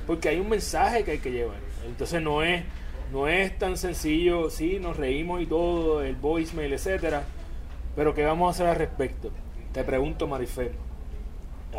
[0.07, 1.59] porque hay un mensaje que hay que llevar.
[1.87, 2.64] Entonces no es,
[3.12, 7.24] no es tan sencillo, sí, nos reímos y todo, el voicemail, etcétera,
[7.94, 9.30] pero ¿qué vamos a hacer al respecto?
[9.74, 10.70] Te pregunto, Marifel,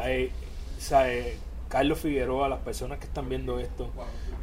[0.04, 0.30] eh,
[0.78, 1.38] ¿sabe?
[1.70, 3.90] Carlos Figueroa, las personas que están viendo esto,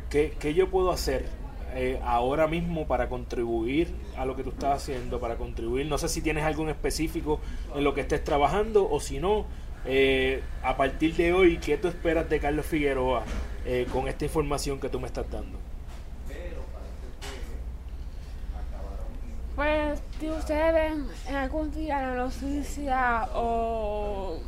[0.08, 1.26] ¿qué, qué yo puedo hacer
[1.74, 5.84] eh, ahora mismo para contribuir a lo que tú estás haciendo, para contribuir?
[5.84, 7.40] No sé si tienes algo en específico
[7.76, 9.44] en lo que estés trabajando o si no,
[9.84, 13.22] eh, a partir de hoy, ¿qué tú esperas de Carlos Figueroa
[13.66, 15.58] eh, con esta información que tú me estás dando?
[19.54, 24.38] Pues si ustedes ven en algún día la noticia o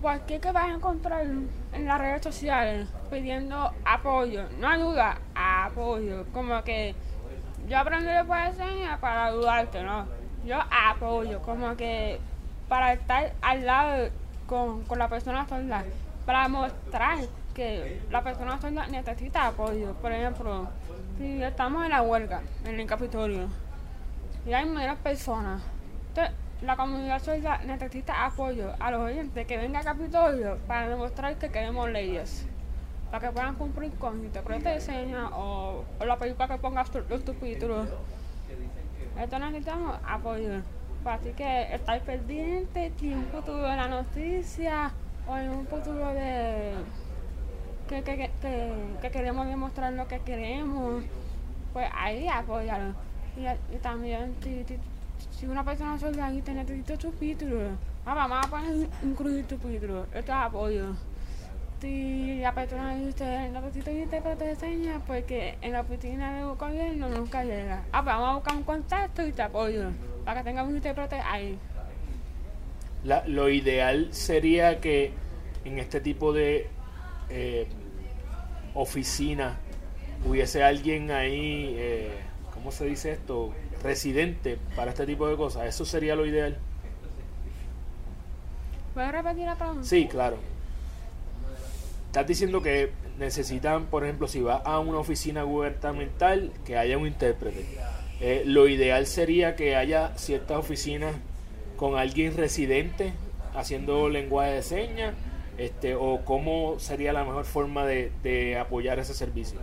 [0.00, 6.60] cualquier que vas a encontrar en las redes sociales pidiendo apoyo, no ayuda, apoyo, como
[6.64, 6.96] que
[7.68, 8.24] yo aprendí de
[8.56, 10.06] señas para ayudarte, ¿no?
[10.44, 12.18] Yo apoyo, como que
[12.68, 14.10] para estar al lado
[14.48, 15.84] con, con la persona sorda,
[16.26, 17.18] para mostrar
[17.54, 19.92] que la persona sorda necesita apoyo.
[19.94, 20.66] Por ejemplo,
[21.16, 23.48] si estamos en la huelga, en el Capitolio,
[24.46, 25.62] y hay menos personas,
[26.08, 31.34] entonces, la comunidad sorda necesita apoyo a los oyentes que vengan a Capitolio para demostrar
[31.36, 32.46] que queremos leyes,
[33.10, 37.22] para que puedan cumplir con intérprete de señas o, o la película que ponga los
[37.24, 37.88] subtítulos.
[39.20, 40.60] Esto necesitamos apoyo.
[41.02, 44.92] Pues Así que estar pendiente si un futuro de la noticia
[45.26, 46.74] o en un futuro de
[47.88, 51.02] que, que, que- que queremos demostrar lo que queremos,
[51.72, 52.94] pues ahí apoyarlo.
[53.36, 54.64] Y, también si,
[55.30, 57.72] si, una persona soldadita necesita subtítulos,
[58.04, 60.94] ah, vamos a poner incluir subtítulos, esto es apoyo.
[61.80, 67.42] Si la persona dice necesita intérprete de señas porque en la oficina de gobierno nunca
[67.42, 69.90] llega, ah, pues vamos a buscar un contacto y te apoyo
[70.24, 71.58] para que tenga un intérprete ahí.
[73.26, 75.12] Lo ideal sería que
[75.64, 76.68] en este tipo de
[77.30, 77.66] eh,
[78.74, 79.58] oficina
[80.24, 82.10] hubiese alguien ahí, eh,
[82.62, 83.52] ¿cómo se dice esto?
[83.82, 85.66] Residente para este tipo de cosas.
[85.66, 86.56] Eso sería lo ideal.
[88.94, 89.82] ¿Puedes repetir la pregunta?
[89.82, 90.36] Sí, claro.
[92.06, 97.08] Estás diciendo que necesitan, por ejemplo, si vas a una oficina gubernamental, que haya un
[97.08, 97.66] intérprete.
[98.20, 101.16] Eh, lo ideal sería que haya ciertas oficinas
[101.76, 103.12] con alguien residente
[103.56, 105.14] haciendo lenguaje de señas,
[105.58, 109.58] este, o cómo sería la mejor forma de, de apoyar ese servicio.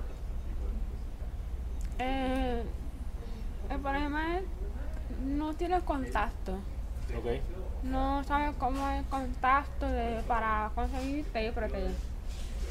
[1.99, 2.62] Eh,
[5.39, 6.60] no tienes contacto.
[7.82, 11.88] No sabes cómo es el contacto de, para conseguir intérprete.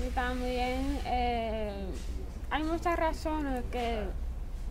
[0.07, 1.87] Y también eh,
[2.51, 4.05] hay muchas razones que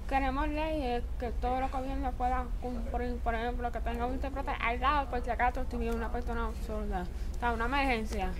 [0.08, 3.18] queremos leyes que todos los gobiernos puedan cumplir.
[3.18, 7.04] Por ejemplo, que tenga un intérprete al lado por si acaso tuviera una persona sorda.
[7.36, 8.32] O sea, una emergencia.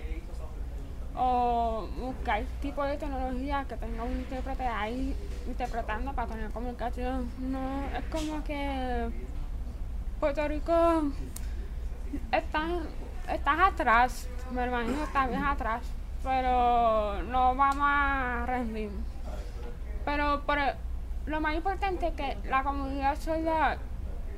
[1.16, 5.16] O buscar tipo de tecnología que tenga un intérprete ahí
[5.48, 7.28] interpretando para tener comunicación.
[7.38, 9.10] No, es como que
[10.20, 10.72] Puerto Rico
[12.32, 12.80] están,
[13.28, 15.82] estás atrás, mi hermanito está bien atrás,
[16.24, 18.90] pero no vamos a rendir.
[20.04, 20.74] Pero el-
[21.26, 23.78] lo más importante es que la comunidad sorda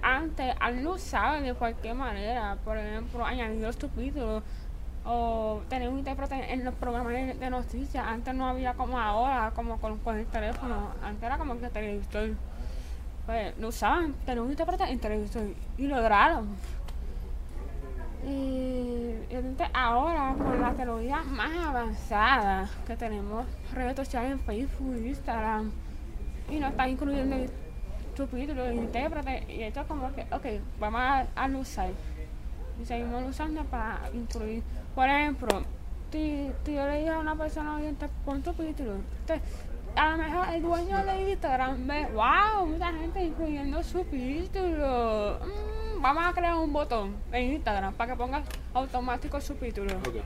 [0.03, 4.43] antes, no usar de cualquier manera, por ejemplo, añadir los subtítulos
[5.07, 8.07] o tener un intérprete en los programas de, noticias.
[8.07, 10.91] Antes no había como ahora, como con, el teléfono.
[11.03, 12.31] Antes era como que el televisor.
[13.31, 15.45] Pues lo usaban, tener un intérprete en televisor
[15.79, 16.49] y lograron.
[18.27, 25.71] Y, entonces ahora con las tecnologías más avanzadas que tenemos, redes sociales en Facebook, Instagram,
[26.51, 27.51] y nos están incluyendo el
[28.17, 31.91] subtítulos, el intérprete, y esto es como que, ok, vamos a, usar.
[32.83, 34.65] Y seguimos usando para incluir.
[34.93, 35.63] Por ejemplo,
[36.11, 37.79] si, yo le dije a una persona
[38.25, 38.99] pon subtítulos,
[39.97, 45.41] a lo mejor el dueño de Instagram ve, wow, mucha gente incluyendo subtítulos.
[45.41, 50.17] Mm, vamos a crear un botón en Instagram para que pongas automático subtítulos Ok.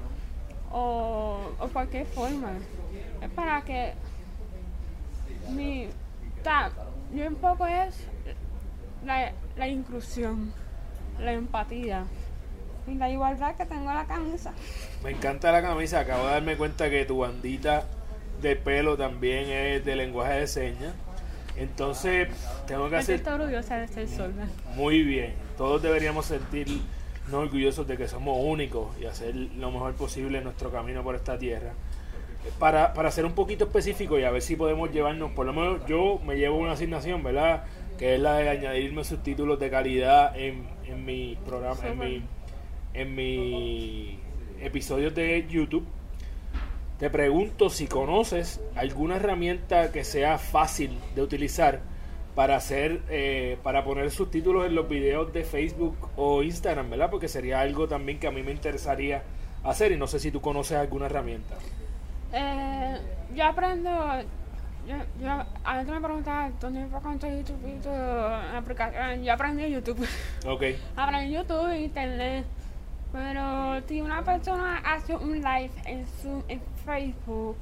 [0.71, 2.51] o, o cualquier forma.
[3.21, 3.95] Es para que
[5.51, 5.89] mi.
[6.43, 6.71] ta-
[7.13, 8.07] yo un poco es
[9.05, 10.53] la, la inclusión,
[11.21, 12.05] la empatía
[12.87, 14.53] y la igualdad que tengo en la camisa.
[15.03, 16.01] Me encanta la camisa.
[16.01, 17.85] Acabo de darme cuenta que tu bandita
[18.45, 20.95] de pelo también es de lenguaje de señas.
[21.57, 22.29] Entonces,
[22.67, 24.47] tengo que hacer siento orgullosa de ser sorda.
[24.77, 25.35] muy bien.
[25.57, 26.83] Todos deberíamos sentirnos
[27.33, 31.39] orgullosos de que somos únicos y hacer lo mejor posible en nuestro camino por esta
[31.39, 31.73] tierra.
[32.59, 35.87] Para, para ser un poquito específico y a ver si podemos llevarnos, por lo menos
[35.87, 37.65] yo me llevo una asignación, ¿verdad?
[37.99, 42.23] Que es la de añadirme subtítulos de calidad en, en mi programa, en mi,
[42.93, 44.19] en mi
[44.61, 45.87] episodios de YouTube,
[47.05, 51.81] te pregunto si conoces alguna herramienta que sea fácil de utilizar
[52.35, 57.11] para hacer, eh, para poner subtítulos en los videos de Facebook o Instagram, ¿verdad?
[57.11, 59.23] Porque sería algo también que a mí me interesaría
[59.65, 61.57] hacer y no sé si tú conoces alguna herramienta.
[62.33, 62.97] Eh,
[63.35, 63.91] yo aprendo,
[64.89, 69.23] yo, yo, a veces me preguntan dónde conseguir YouTube y todo, aplicación.
[69.23, 70.09] Yo aprendí YouTube.
[70.47, 70.63] Ok,
[70.97, 72.47] aprendí YouTube Internet.
[73.15, 77.57] Pero si una persona hace un live en, su, en Facebook,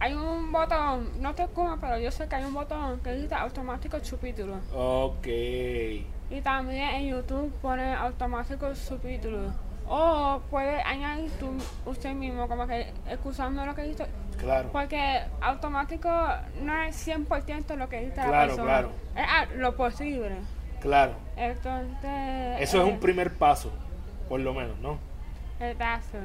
[0.00, 3.34] hay un botón, no sé cómo, pero yo sé que hay un botón que dice
[3.34, 4.58] automático subtítulos.
[4.74, 9.52] ok, Y también en YouTube pone automático subtítulos.
[9.86, 11.50] O puede añadir tú,
[11.86, 14.06] usted mismo, como que excusando lo que dice.
[14.38, 14.70] claro.
[14.72, 16.08] Porque automático
[16.62, 18.64] no es 100% lo que dice la Claro, persona.
[18.70, 18.90] claro.
[19.16, 20.36] Es ah, lo posible.
[20.80, 22.60] Claro, Entonces.
[22.60, 23.70] eso es eh, un primer paso,
[24.28, 24.98] por lo menos, ¿no?
[25.60, 26.18] Exacto.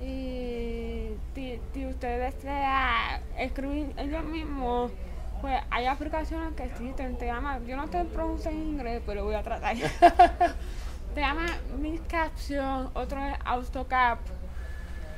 [0.00, 4.92] Y si, si usted desea escribir ellos mismos,
[5.40, 7.16] pues hay aplicaciones que existen.
[7.16, 9.76] Te llama, yo no te pronuncio en inglés, pero voy a tratar.
[11.14, 11.46] te llama
[11.78, 14.20] Mid Caption, otro es AutoCap,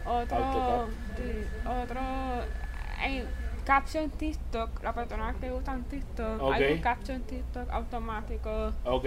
[0.05, 0.89] otro, AutoCap.
[1.17, 2.01] sí, otro
[3.65, 8.73] Caption TikTok, las personas que usan TikTok, hay un Caption TikTok automático.
[8.85, 9.07] Ok,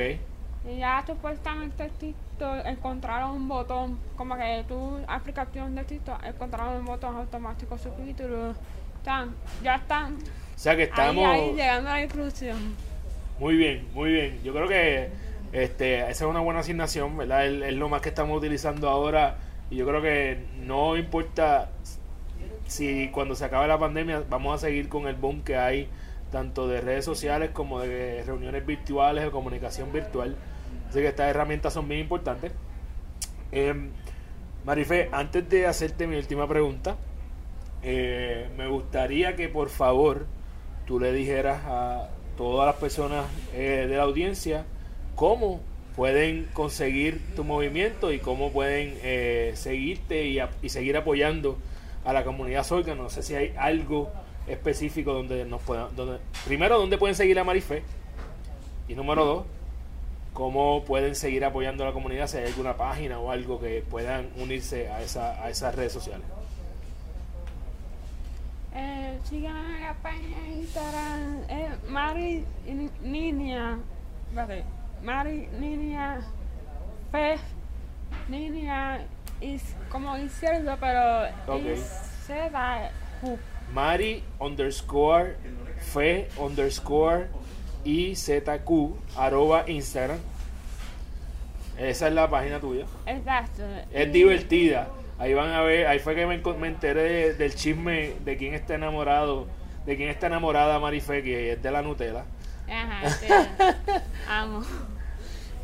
[0.65, 2.24] Y ya supuestamente TikTok
[2.65, 8.57] encontraron un botón, como que tu aplicación de TikTok encontraron un botón automático subtítulos.
[8.97, 11.25] Están, ya están o sea que estamos...
[11.25, 12.57] ahí, ahí llegando a la inclusión.
[13.39, 14.39] Muy bien, muy bien.
[14.43, 15.09] Yo creo que
[15.51, 17.45] este, esa es una buena asignación, ¿verdad?
[17.45, 19.37] Es, es lo más que estamos utilizando ahora
[19.69, 21.69] y yo creo que no importa
[22.67, 25.89] si cuando se acabe la pandemia vamos a seguir con el boom que hay
[26.31, 30.35] tanto de redes sociales como de reuniones virtuales o comunicación virtual.
[30.89, 32.51] Así que estas herramientas son bien importantes.
[33.51, 33.89] Em,
[34.65, 36.95] Marife, antes de hacerte mi última pregunta,
[37.83, 40.25] eh, me gustaría que por favor
[40.85, 44.65] tú le dijeras a todas las personas eh, de la audiencia
[45.15, 45.61] cómo
[45.95, 51.57] pueden conseguir tu movimiento y cómo pueden eh, seguirte y, a- y seguir apoyando
[52.03, 52.95] a la comunidad Solga.
[52.95, 54.11] No sé si hay algo
[54.47, 55.95] específico donde nos puedan...
[55.95, 57.83] Donde, primero, ¿dónde pueden seguir a Marife?
[58.87, 59.45] Y número dos,
[60.35, 62.27] ¿cómo pueden seguir apoyando a la comunidad?
[62.27, 66.27] Si hay alguna página o algo que puedan unirse a, esa, a esas redes sociales.
[68.75, 69.43] Eh, en
[69.81, 73.79] la página de Instagram, eh, Mari Ni- Niña,
[74.27, 74.65] espérate,
[75.01, 76.19] Mari Niña
[77.11, 77.37] Fe,
[78.27, 78.99] Niña,
[79.39, 81.65] is, como izquierdo, pero Ok.
[81.65, 81.79] es
[82.27, 82.91] Z,
[83.23, 83.37] U.
[83.73, 85.37] Mari underscore
[85.79, 87.27] fe underscore
[87.85, 90.17] IZQ arroba Instagram.
[91.77, 92.85] Esa es la página tuya.
[93.05, 93.63] Exacto.
[93.91, 94.87] Es divertida.
[95.19, 98.53] Ahí van a ver, ahí fue que me, me enteré de- del chisme de quién
[98.53, 99.47] está enamorado,
[99.85, 102.25] de quién está enamorada Marife, que es de la Nutella.
[102.69, 103.27] Ajá, sí,
[104.29, 104.61] amo.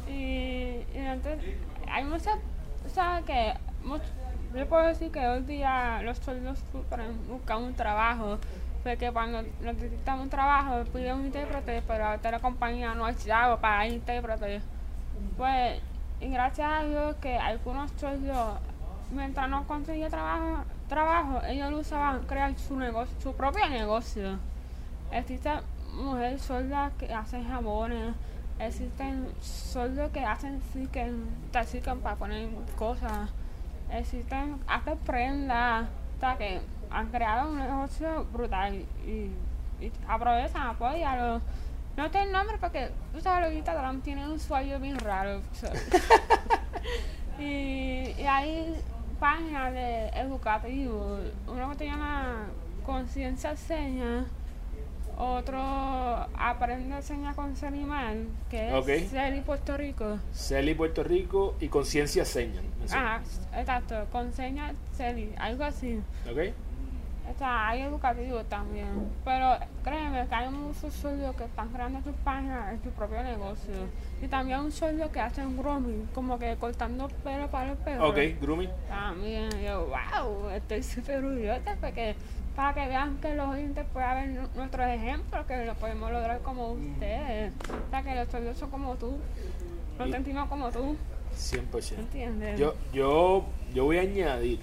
[0.07, 1.55] Y, y entonces,
[1.89, 2.37] hay muchas,
[2.93, 3.53] ¿sabes qué?
[3.83, 4.01] Much-
[4.55, 6.59] yo puedo decir que hoy día los sueldos
[7.29, 8.37] buscan un trabajo,
[8.83, 13.87] porque cuando necesitan un trabajo piden un intérprete, pero ahorita la compañía no chavo para
[13.87, 14.61] intérprete.
[15.37, 15.79] Pues,
[16.19, 18.59] y gracias a Dios que algunos sueldos,
[19.11, 24.39] mientras no conseguía trabajo, trabajo, ellos lo usaban crear su negocio, su propio negocio.
[25.11, 25.59] Existen
[25.93, 28.15] mujeres sordas que hacen jabones,
[28.59, 31.13] existen sordos que hacen stickers,
[31.51, 33.29] te para poner cosas,
[33.91, 35.87] existen, hacen prendas,
[36.19, 36.61] sea que
[36.91, 38.75] han creado un negocio brutal
[39.05, 39.31] y,
[39.79, 41.41] y aprovechan, apóyalo.
[41.97, 45.41] No te el nombre porque tú sabes que Instagram tiene un usuario bien raro.
[47.39, 48.75] y, y hay
[49.19, 52.47] páginas de educativos, uno que se llama
[52.85, 54.25] Conciencia Seña,
[55.17, 55.59] otro
[56.35, 59.09] Aprende Seña con Serimal, que es Ok.
[59.09, 60.17] Seri Puerto Rico.
[60.33, 62.65] Celi Puerto Rico y Conciencia Señan.
[62.83, 62.95] Eso.
[62.95, 63.21] Ajá,
[63.55, 66.01] exacto, con Seña Seri, algo así.
[66.31, 66.53] ¿Ok?
[67.33, 68.87] O sea, hay educativos también.
[69.25, 73.73] Pero créeme que hay muchos sueldos que están creando sus páginas en su propio negocio.
[74.21, 78.09] Y también un sueldo que hacen grooming, como que cortando pelo para los perros.
[78.09, 78.69] Ok, grooming.
[78.87, 82.15] También, yo, wow, estoy súper orgullosa porque
[82.55, 86.39] para que vean que los oyentes puedan ver nu- nuestros ejemplos, que lo podemos lograr
[86.41, 87.53] como ustedes.
[87.87, 89.17] O sea, que los sueldos son como tú,
[89.97, 90.97] nos Y- sentimos como tú,
[91.35, 91.99] 100%.
[91.99, 92.59] ¿entiendes?
[92.59, 94.59] Yo, yo, yo voy a añadir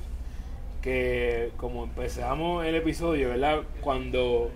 [0.83, 3.63] que como empezamos el episodio, ¿verdad?
[3.81, 4.51] Cuando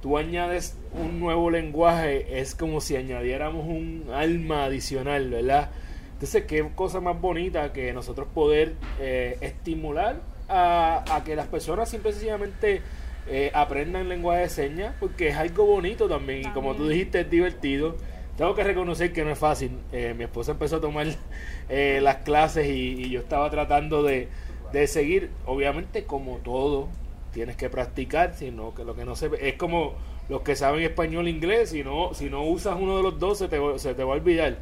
[0.00, 5.70] tú añades un nuevo lenguaje, es como si añadiéramos un alma adicional, ¿verdad?
[6.12, 11.88] Entonces, qué cosa más bonita que nosotros poder eh, estimular a, a, que las personas
[11.88, 12.82] simplemente
[13.30, 17.30] eh, aprendan lenguaje de señas, porque es algo bonito también, y como tú dijiste, es
[17.30, 17.96] divertido.
[18.36, 19.72] Tengo que reconocer que no es fácil.
[19.92, 21.06] Eh, mi esposa empezó a tomar
[21.68, 24.28] eh, las clases y, y, yo estaba tratando de,
[24.72, 26.88] de seguir, obviamente como todo,
[27.32, 29.94] tienes que practicar, sino que lo que no se es como
[30.28, 33.38] los que saben español e inglés, si no, si no usas uno de los dos
[33.38, 34.58] se te, se te va a olvidar.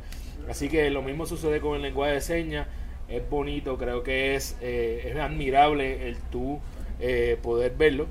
[0.48, 2.68] Así que lo mismo sucede con el lenguaje de señas,
[3.08, 6.60] es bonito, creo que es, eh, es admirable el tú
[7.00, 8.06] eh, poder verlo.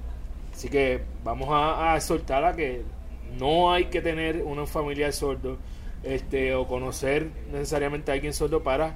[0.53, 2.81] Así que vamos a, a exhortar a que
[3.37, 5.57] no hay que tener un familiar sordo
[6.03, 8.95] este, o conocer necesariamente a alguien sordo para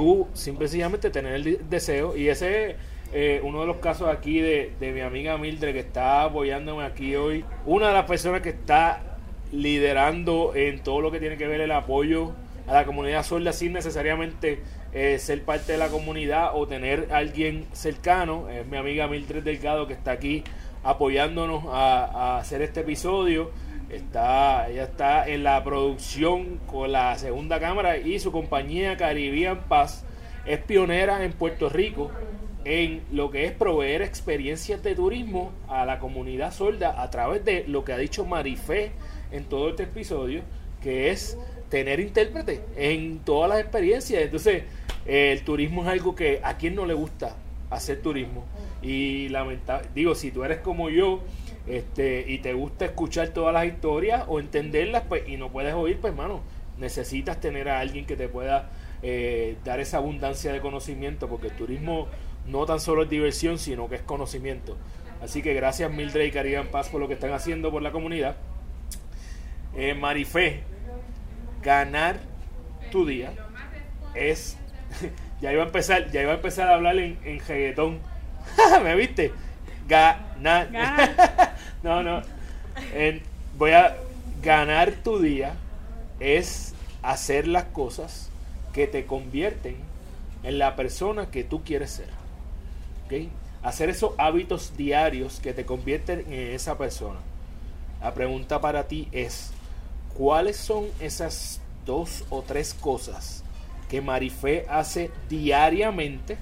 [0.00, 2.76] tú simplemente tener el deseo y ese
[3.12, 7.16] eh, uno de los casos aquí de, de, mi amiga Mildred que está apoyándome aquí
[7.16, 9.18] hoy, una de las personas que está
[9.52, 12.32] liderando en todo lo que tiene que ver el apoyo
[12.66, 14.62] a la comunidad sorda sin necesariamente
[14.94, 19.86] eh, ser parte de la comunidad o tener alguien cercano, es mi amiga Mildred Delgado
[19.86, 20.44] que está aquí
[20.82, 23.50] apoyándonos a hacer este episodio.
[23.90, 30.04] Está, ella está en la producción con la segunda cámara y su compañía Caribbean Paz
[30.46, 32.10] es pionera en Puerto Rico
[32.64, 37.64] en lo que es proveer experiencias de turismo a la comunidad sorda a través de
[37.66, 38.92] lo que ha dicho Marifé
[39.32, 40.42] en todo este episodio,
[40.82, 41.36] que es
[41.68, 44.22] tener intérprete en todas las experiencias.
[44.22, 44.64] Entonces,
[45.06, 47.36] el turismo es algo que a quien no le gusta
[47.70, 48.44] hacer turismo.
[48.82, 51.20] Y lamentable, digo, si tú eres como yo,
[51.66, 55.98] este, y te gusta escuchar todas las historias o entenderlas, pues, y no puedes oír,
[56.00, 56.40] pues, hermano,
[56.78, 58.70] necesitas tener a alguien que te pueda
[59.02, 62.08] eh, dar esa abundancia de conocimiento, porque el turismo
[62.46, 64.76] no tan solo es diversión, sino que es conocimiento.
[65.22, 68.36] Así que gracias Mildred y Caribe Paz por lo que están haciendo por la comunidad.
[69.76, 70.62] Eh, Marifé,
[71.62, 72.18] ganar
[72.90, 73.32] tu día
[74.14, 74.56] es
[75.40, 77.40] ya iba a empezar, ya iba a empezar a hablar en, en.
[78.82, 79.32] ¿Me viste?
[79.86, 81.49] Ganar.
[81.82, 82.22] No, no.
[83.58, 83.96] Voy a
[84.42, 85.54] ganar tu día
[86.18, 88.30] es hacer las cosas
[88.72, 89.76] que te convierten
[90.42, 92.08] en la persona que tú quieres ser.
[93.06, 93.30] ¿Okay?
[93.62, 97.18] Hacer esos hábitos diarios que te convierten en esa persona.
[98.00, 99.50] La pregunta para ti es,
[100.16, 103.44] ¿cuáles son esas dos o tres cosas
[103.88, 106.38] que Marifé hace diariamente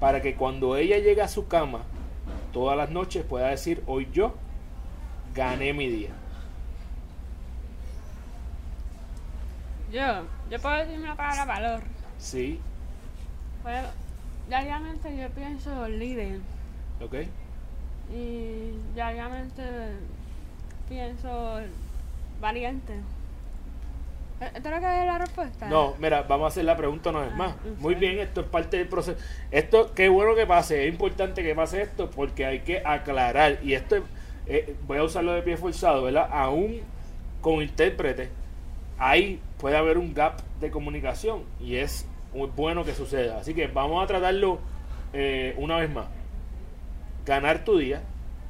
[0.00, 1.82] para que cuando ella llegue a su cama
[2.52, 4.34] todas las noches pueda decir, hoy yo
[5.34, 6.10] gané mi día?
[9.92, 11.82] Yo, yo puedo decir una palabra valor.
[12.18, 12.60] Sí.
[13.62, 13.82] Pues,
[14.48, 16.40] diariamente yo pienso líder.
[17.00, 17.14] Ok.
[18.12, 19.62] Y diariamente
[20.88, 21.60] pienso
[22.40, 22.94] valiente.
[24.40, 25.68] ¿Esto es lo que es la respuesta?
[25.68, 27.54] No, mira, vamos a hacer la pregunta una vez más.
[27.78, 29.18] Muy bien, esto es parte del proceso.
[29.50, 33.60] Esto, qué bueno que pase, es importante que pase esto porque hay que aclarar.
[33.62, 33.96] Y esto,
[34.46, 36.28] eh, voy a usarlo de pie forzado, ¿verdad?
[36.30, 36.80] Aún
[37.40, 38.30] con intérprete,
[38.98, 43.38] ahí puede haber un gap de comunicación y es muy bueno que suceda.
[43.38, 44.58] Así que vamos a tratarlo
[45.12, 46.06] eh, una vez más.
[47.24, 48.02] Ganar tu día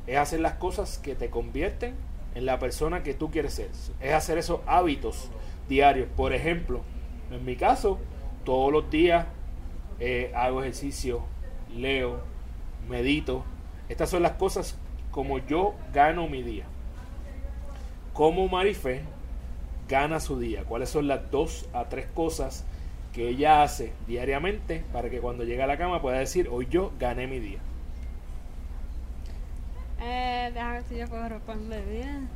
[0.07, 1.95] es hacer las cosas que te convierten
[2.35, 3.69] en la persona que tú quieres ser.
[4.01, 5.31] Es hacer esos hábitos
[5.69, 6.09] diarios.
[6.17, 6.83] Por ejemplo,
[7.31, 7.99] en mi caso,
[8.45, 9.27] todos los días
[10.01, 11.23] eh, hago ejercicio,
[11.75, 12.21] leo,
[12.89, 13.45] medito.
[13.89, 14.79] Estas son las cosas
[15.15, 16.65] como yo gano mi día.
[18.13, 19.03] Como Marifé
[19.89, 20.65] gana su día.
[20.65, 22.65] ¿Cuáles son las dos a tres cosas
[23.13, 26.91] que ella hace diariamente para que cuando llegue a la cama pueda decir, hoy yo
[26.99, 27.61] gané mi día?
[30.01, 32.29] Eh, déjame ver si yo puedo responder bien.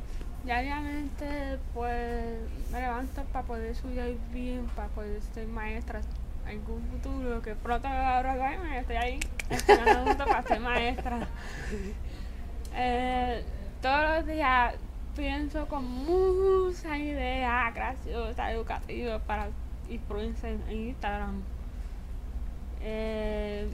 [0.45, 2.39] Diariamente, pues
[2.71, 5.99] me levanto para poder estudiar bien, para poder ser maestra
[6.45, 9.19] en algún futuro, que pronto me va a graduarme, estoy ahí
[9.49, 11.27] estudiando para ser maestra.
[12.75, 13.43] Eh,
[13.81, 14.75] todos los días
[15.15, 19.49] pienso con muchas ideas graciosas, educativas para
[19.89, 21.41] influencia en Instagram.
[22.81, 23.69] Eh,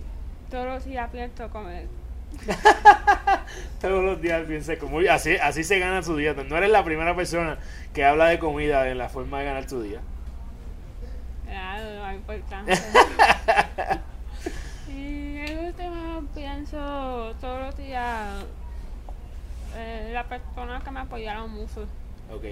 [0.50, 1.88] todos los días pienso comer
[3.82, 6.34] Todos los días piensa como así, así se gana su día.
[6.34, 7.58] No eres la primera persona
[7.94, 10.00] que habla de comida en la forma de ganar tu día.
[11.50, 12.74] Ah, no, importante.
[14.90, 18.46] y el último pienso todos los días
[19.76, 21.88] eh, las personas que me apoyaron mucho.
[22.32, 22.46] Ok.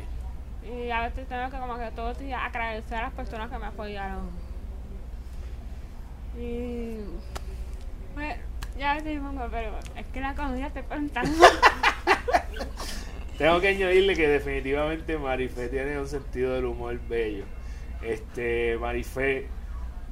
[0.63, 3.65] Y a veces tengo que como que todos días agradecer a las personas que me
[3.65, 4.29] apoyaron.
[6.37, 6.97] Y
[8.13, 8.37] pues,
[8.77, 11.31] ya pongo, pero es que la comida te contando.
[13.37, 17.45] Tengo que añadirle que definitivamente Marifé tiene un sentido del humor bello.
[18.03, 19.47] Este, Marifé,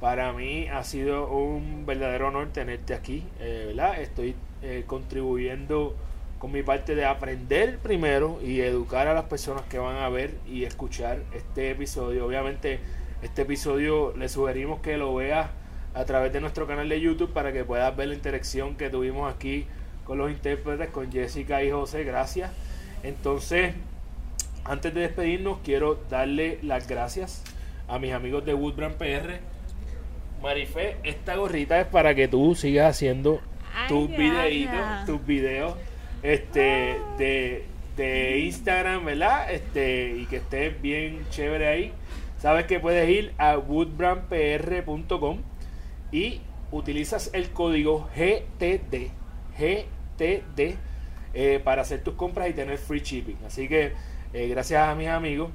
[0.00, 4.00] para mí ha sido un verdadero honor tenerte aquí, eh, ¿verdad?
[4.00, 5.96] Estoy eh, contribuyendo
[6.42, 10.34] con mi parte de aprender primero y educar a las personas que van a ver
[10.44, 12.26] y escuchar este episodio.
[12.26, 12.80] Obviamente,
[13.22, 15.50] este episodio le sugerimos que lo veas
[15.94, 19.32] a través de nuestro canal de YouTube para que puedas ver la interacción que tuvimos
[19.32, 19.68] aquí
[20.02, 22.02] con los intérpretes, con Jessica y José.
[22.02, 22.50] Gracias.
[23.04, 23.76] Entonces,
[24.64, 27.44] antes de despedirnos, quiero darle las gracias
[27.86, 29.38] a mis amigos de Woodbrand PR.
[30.42, 33.40] Marifé, esta gorrita es para que tú sigas haciendo
[33.86, 35.76] tus videitos, tus videos
[36.22, 37.64] este, de,
[37.96, 39.52] de Instagram, ¿verdad?
[39.52, 41.92] Este, y que estés bien chévere ahí.
[42.38, 45.38] Sabes que puedes ir a woodbrandpr.com
[46.10, 46.40] y
[46.72, 49.10] utilizas el código GTD,
[49.58, 50.76] GTD,
[51.34, 53.38] eh, para hacer tus compras y tener free shipping.
[53.46, 53.92] Así que,
[54.32, 55.50] eh, gracias a mis amigos,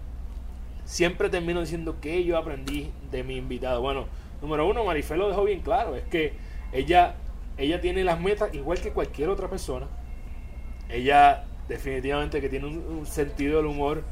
[0.85, 3.81] siempre termino diciendo que yo aprendí de mi invitado.
[3.81, 4.05] Bueno,
[4.41, 6.33] número uno, Marifé lo dejó bien claro, es que
[6.71, 7.15] ella,
[7.57, 9.87] ella tiene las metas igual que cualquier otra persona.
[10.89, 14.03] Ella definitivamente que tiene un, sentido del humor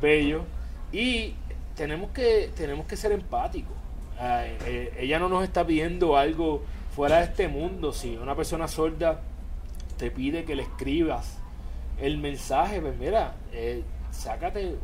[0.00, 0.44] bello
[0.92, 1.34] y
[1.74, 3.76] tenemos que, tenemos que ser empáticos.
[4.18, 6.62] Ah, eh, ella no nos está pidiendo algo
[6.94, 7.92] fuera de este mundo.
[7.92, 9.20] Si una persona sorda
[9.98, 11.38] te pide que le escribas
[12.00, 14.76] el mensaje, pues mira, eh, sácate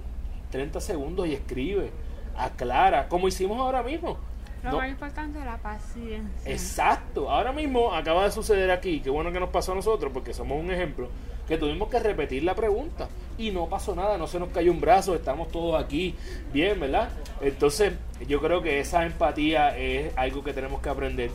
[0.51, 1.91] 30 segundos y escribe,
[2.37, 4.19] aclara, como hicimos ahora mismo.
[4.63, 6.51] Lo No- más importante es la paciencia.
[6.53, 10.33] Exacto, ahora mismo acaba de suceder aquí, qué bueno que nos pasó a nosotros porque
[10.33, 11.09] somos un ejemplo,
[11.49, 14.81] que tuvimos que repetir la pregunta y no pasó nada, no se nos cayó un
[14.81, 16.15] brazo, estamos todos aquí
[16.53, 17.09] bien, ¿verdad?
[17.41, 17.93] Entonces
[18.29, 21.31] yo creo que esa empatía es algo que tenemos que aprender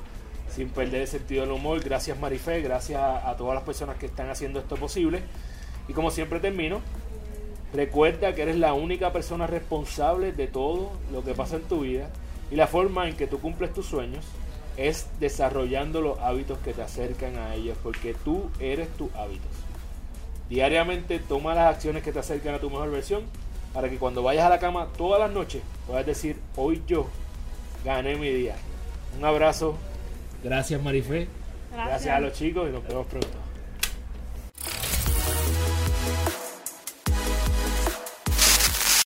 [0.49, 1.82] sin perder el sentido del humor.
[1.84, 5.19] Gracias Marifé, gracias a, a todas las personas que están haciendo esto posible.
[5.89, 6.80] Y como siempre termino,
[7.73, 12.09] recuerda que eres la única persona responsable de todo lo que pasa en tu vida
[12.52, 14.26] y la forma en que tú cumples tus sueños
[14.78, 19.52] es desarrollando los hábitos que te acercan a ellos, porque tú eres tus hábitos.
[20.50, 23.24] Diariamente toma las acciones que te acercan a tu mejor versión
[23.74, 27.08] para que cuando vayas a la cama todas las noches puedas decir, hoy yo
[27.84, 28.56] gané mi día.
[29.18, 29.76] Un abrazo.
[30.43, 31.28] Gracias Marifé.
[31.72, 33.47] Gracias a los chicos y nos vemos pronto.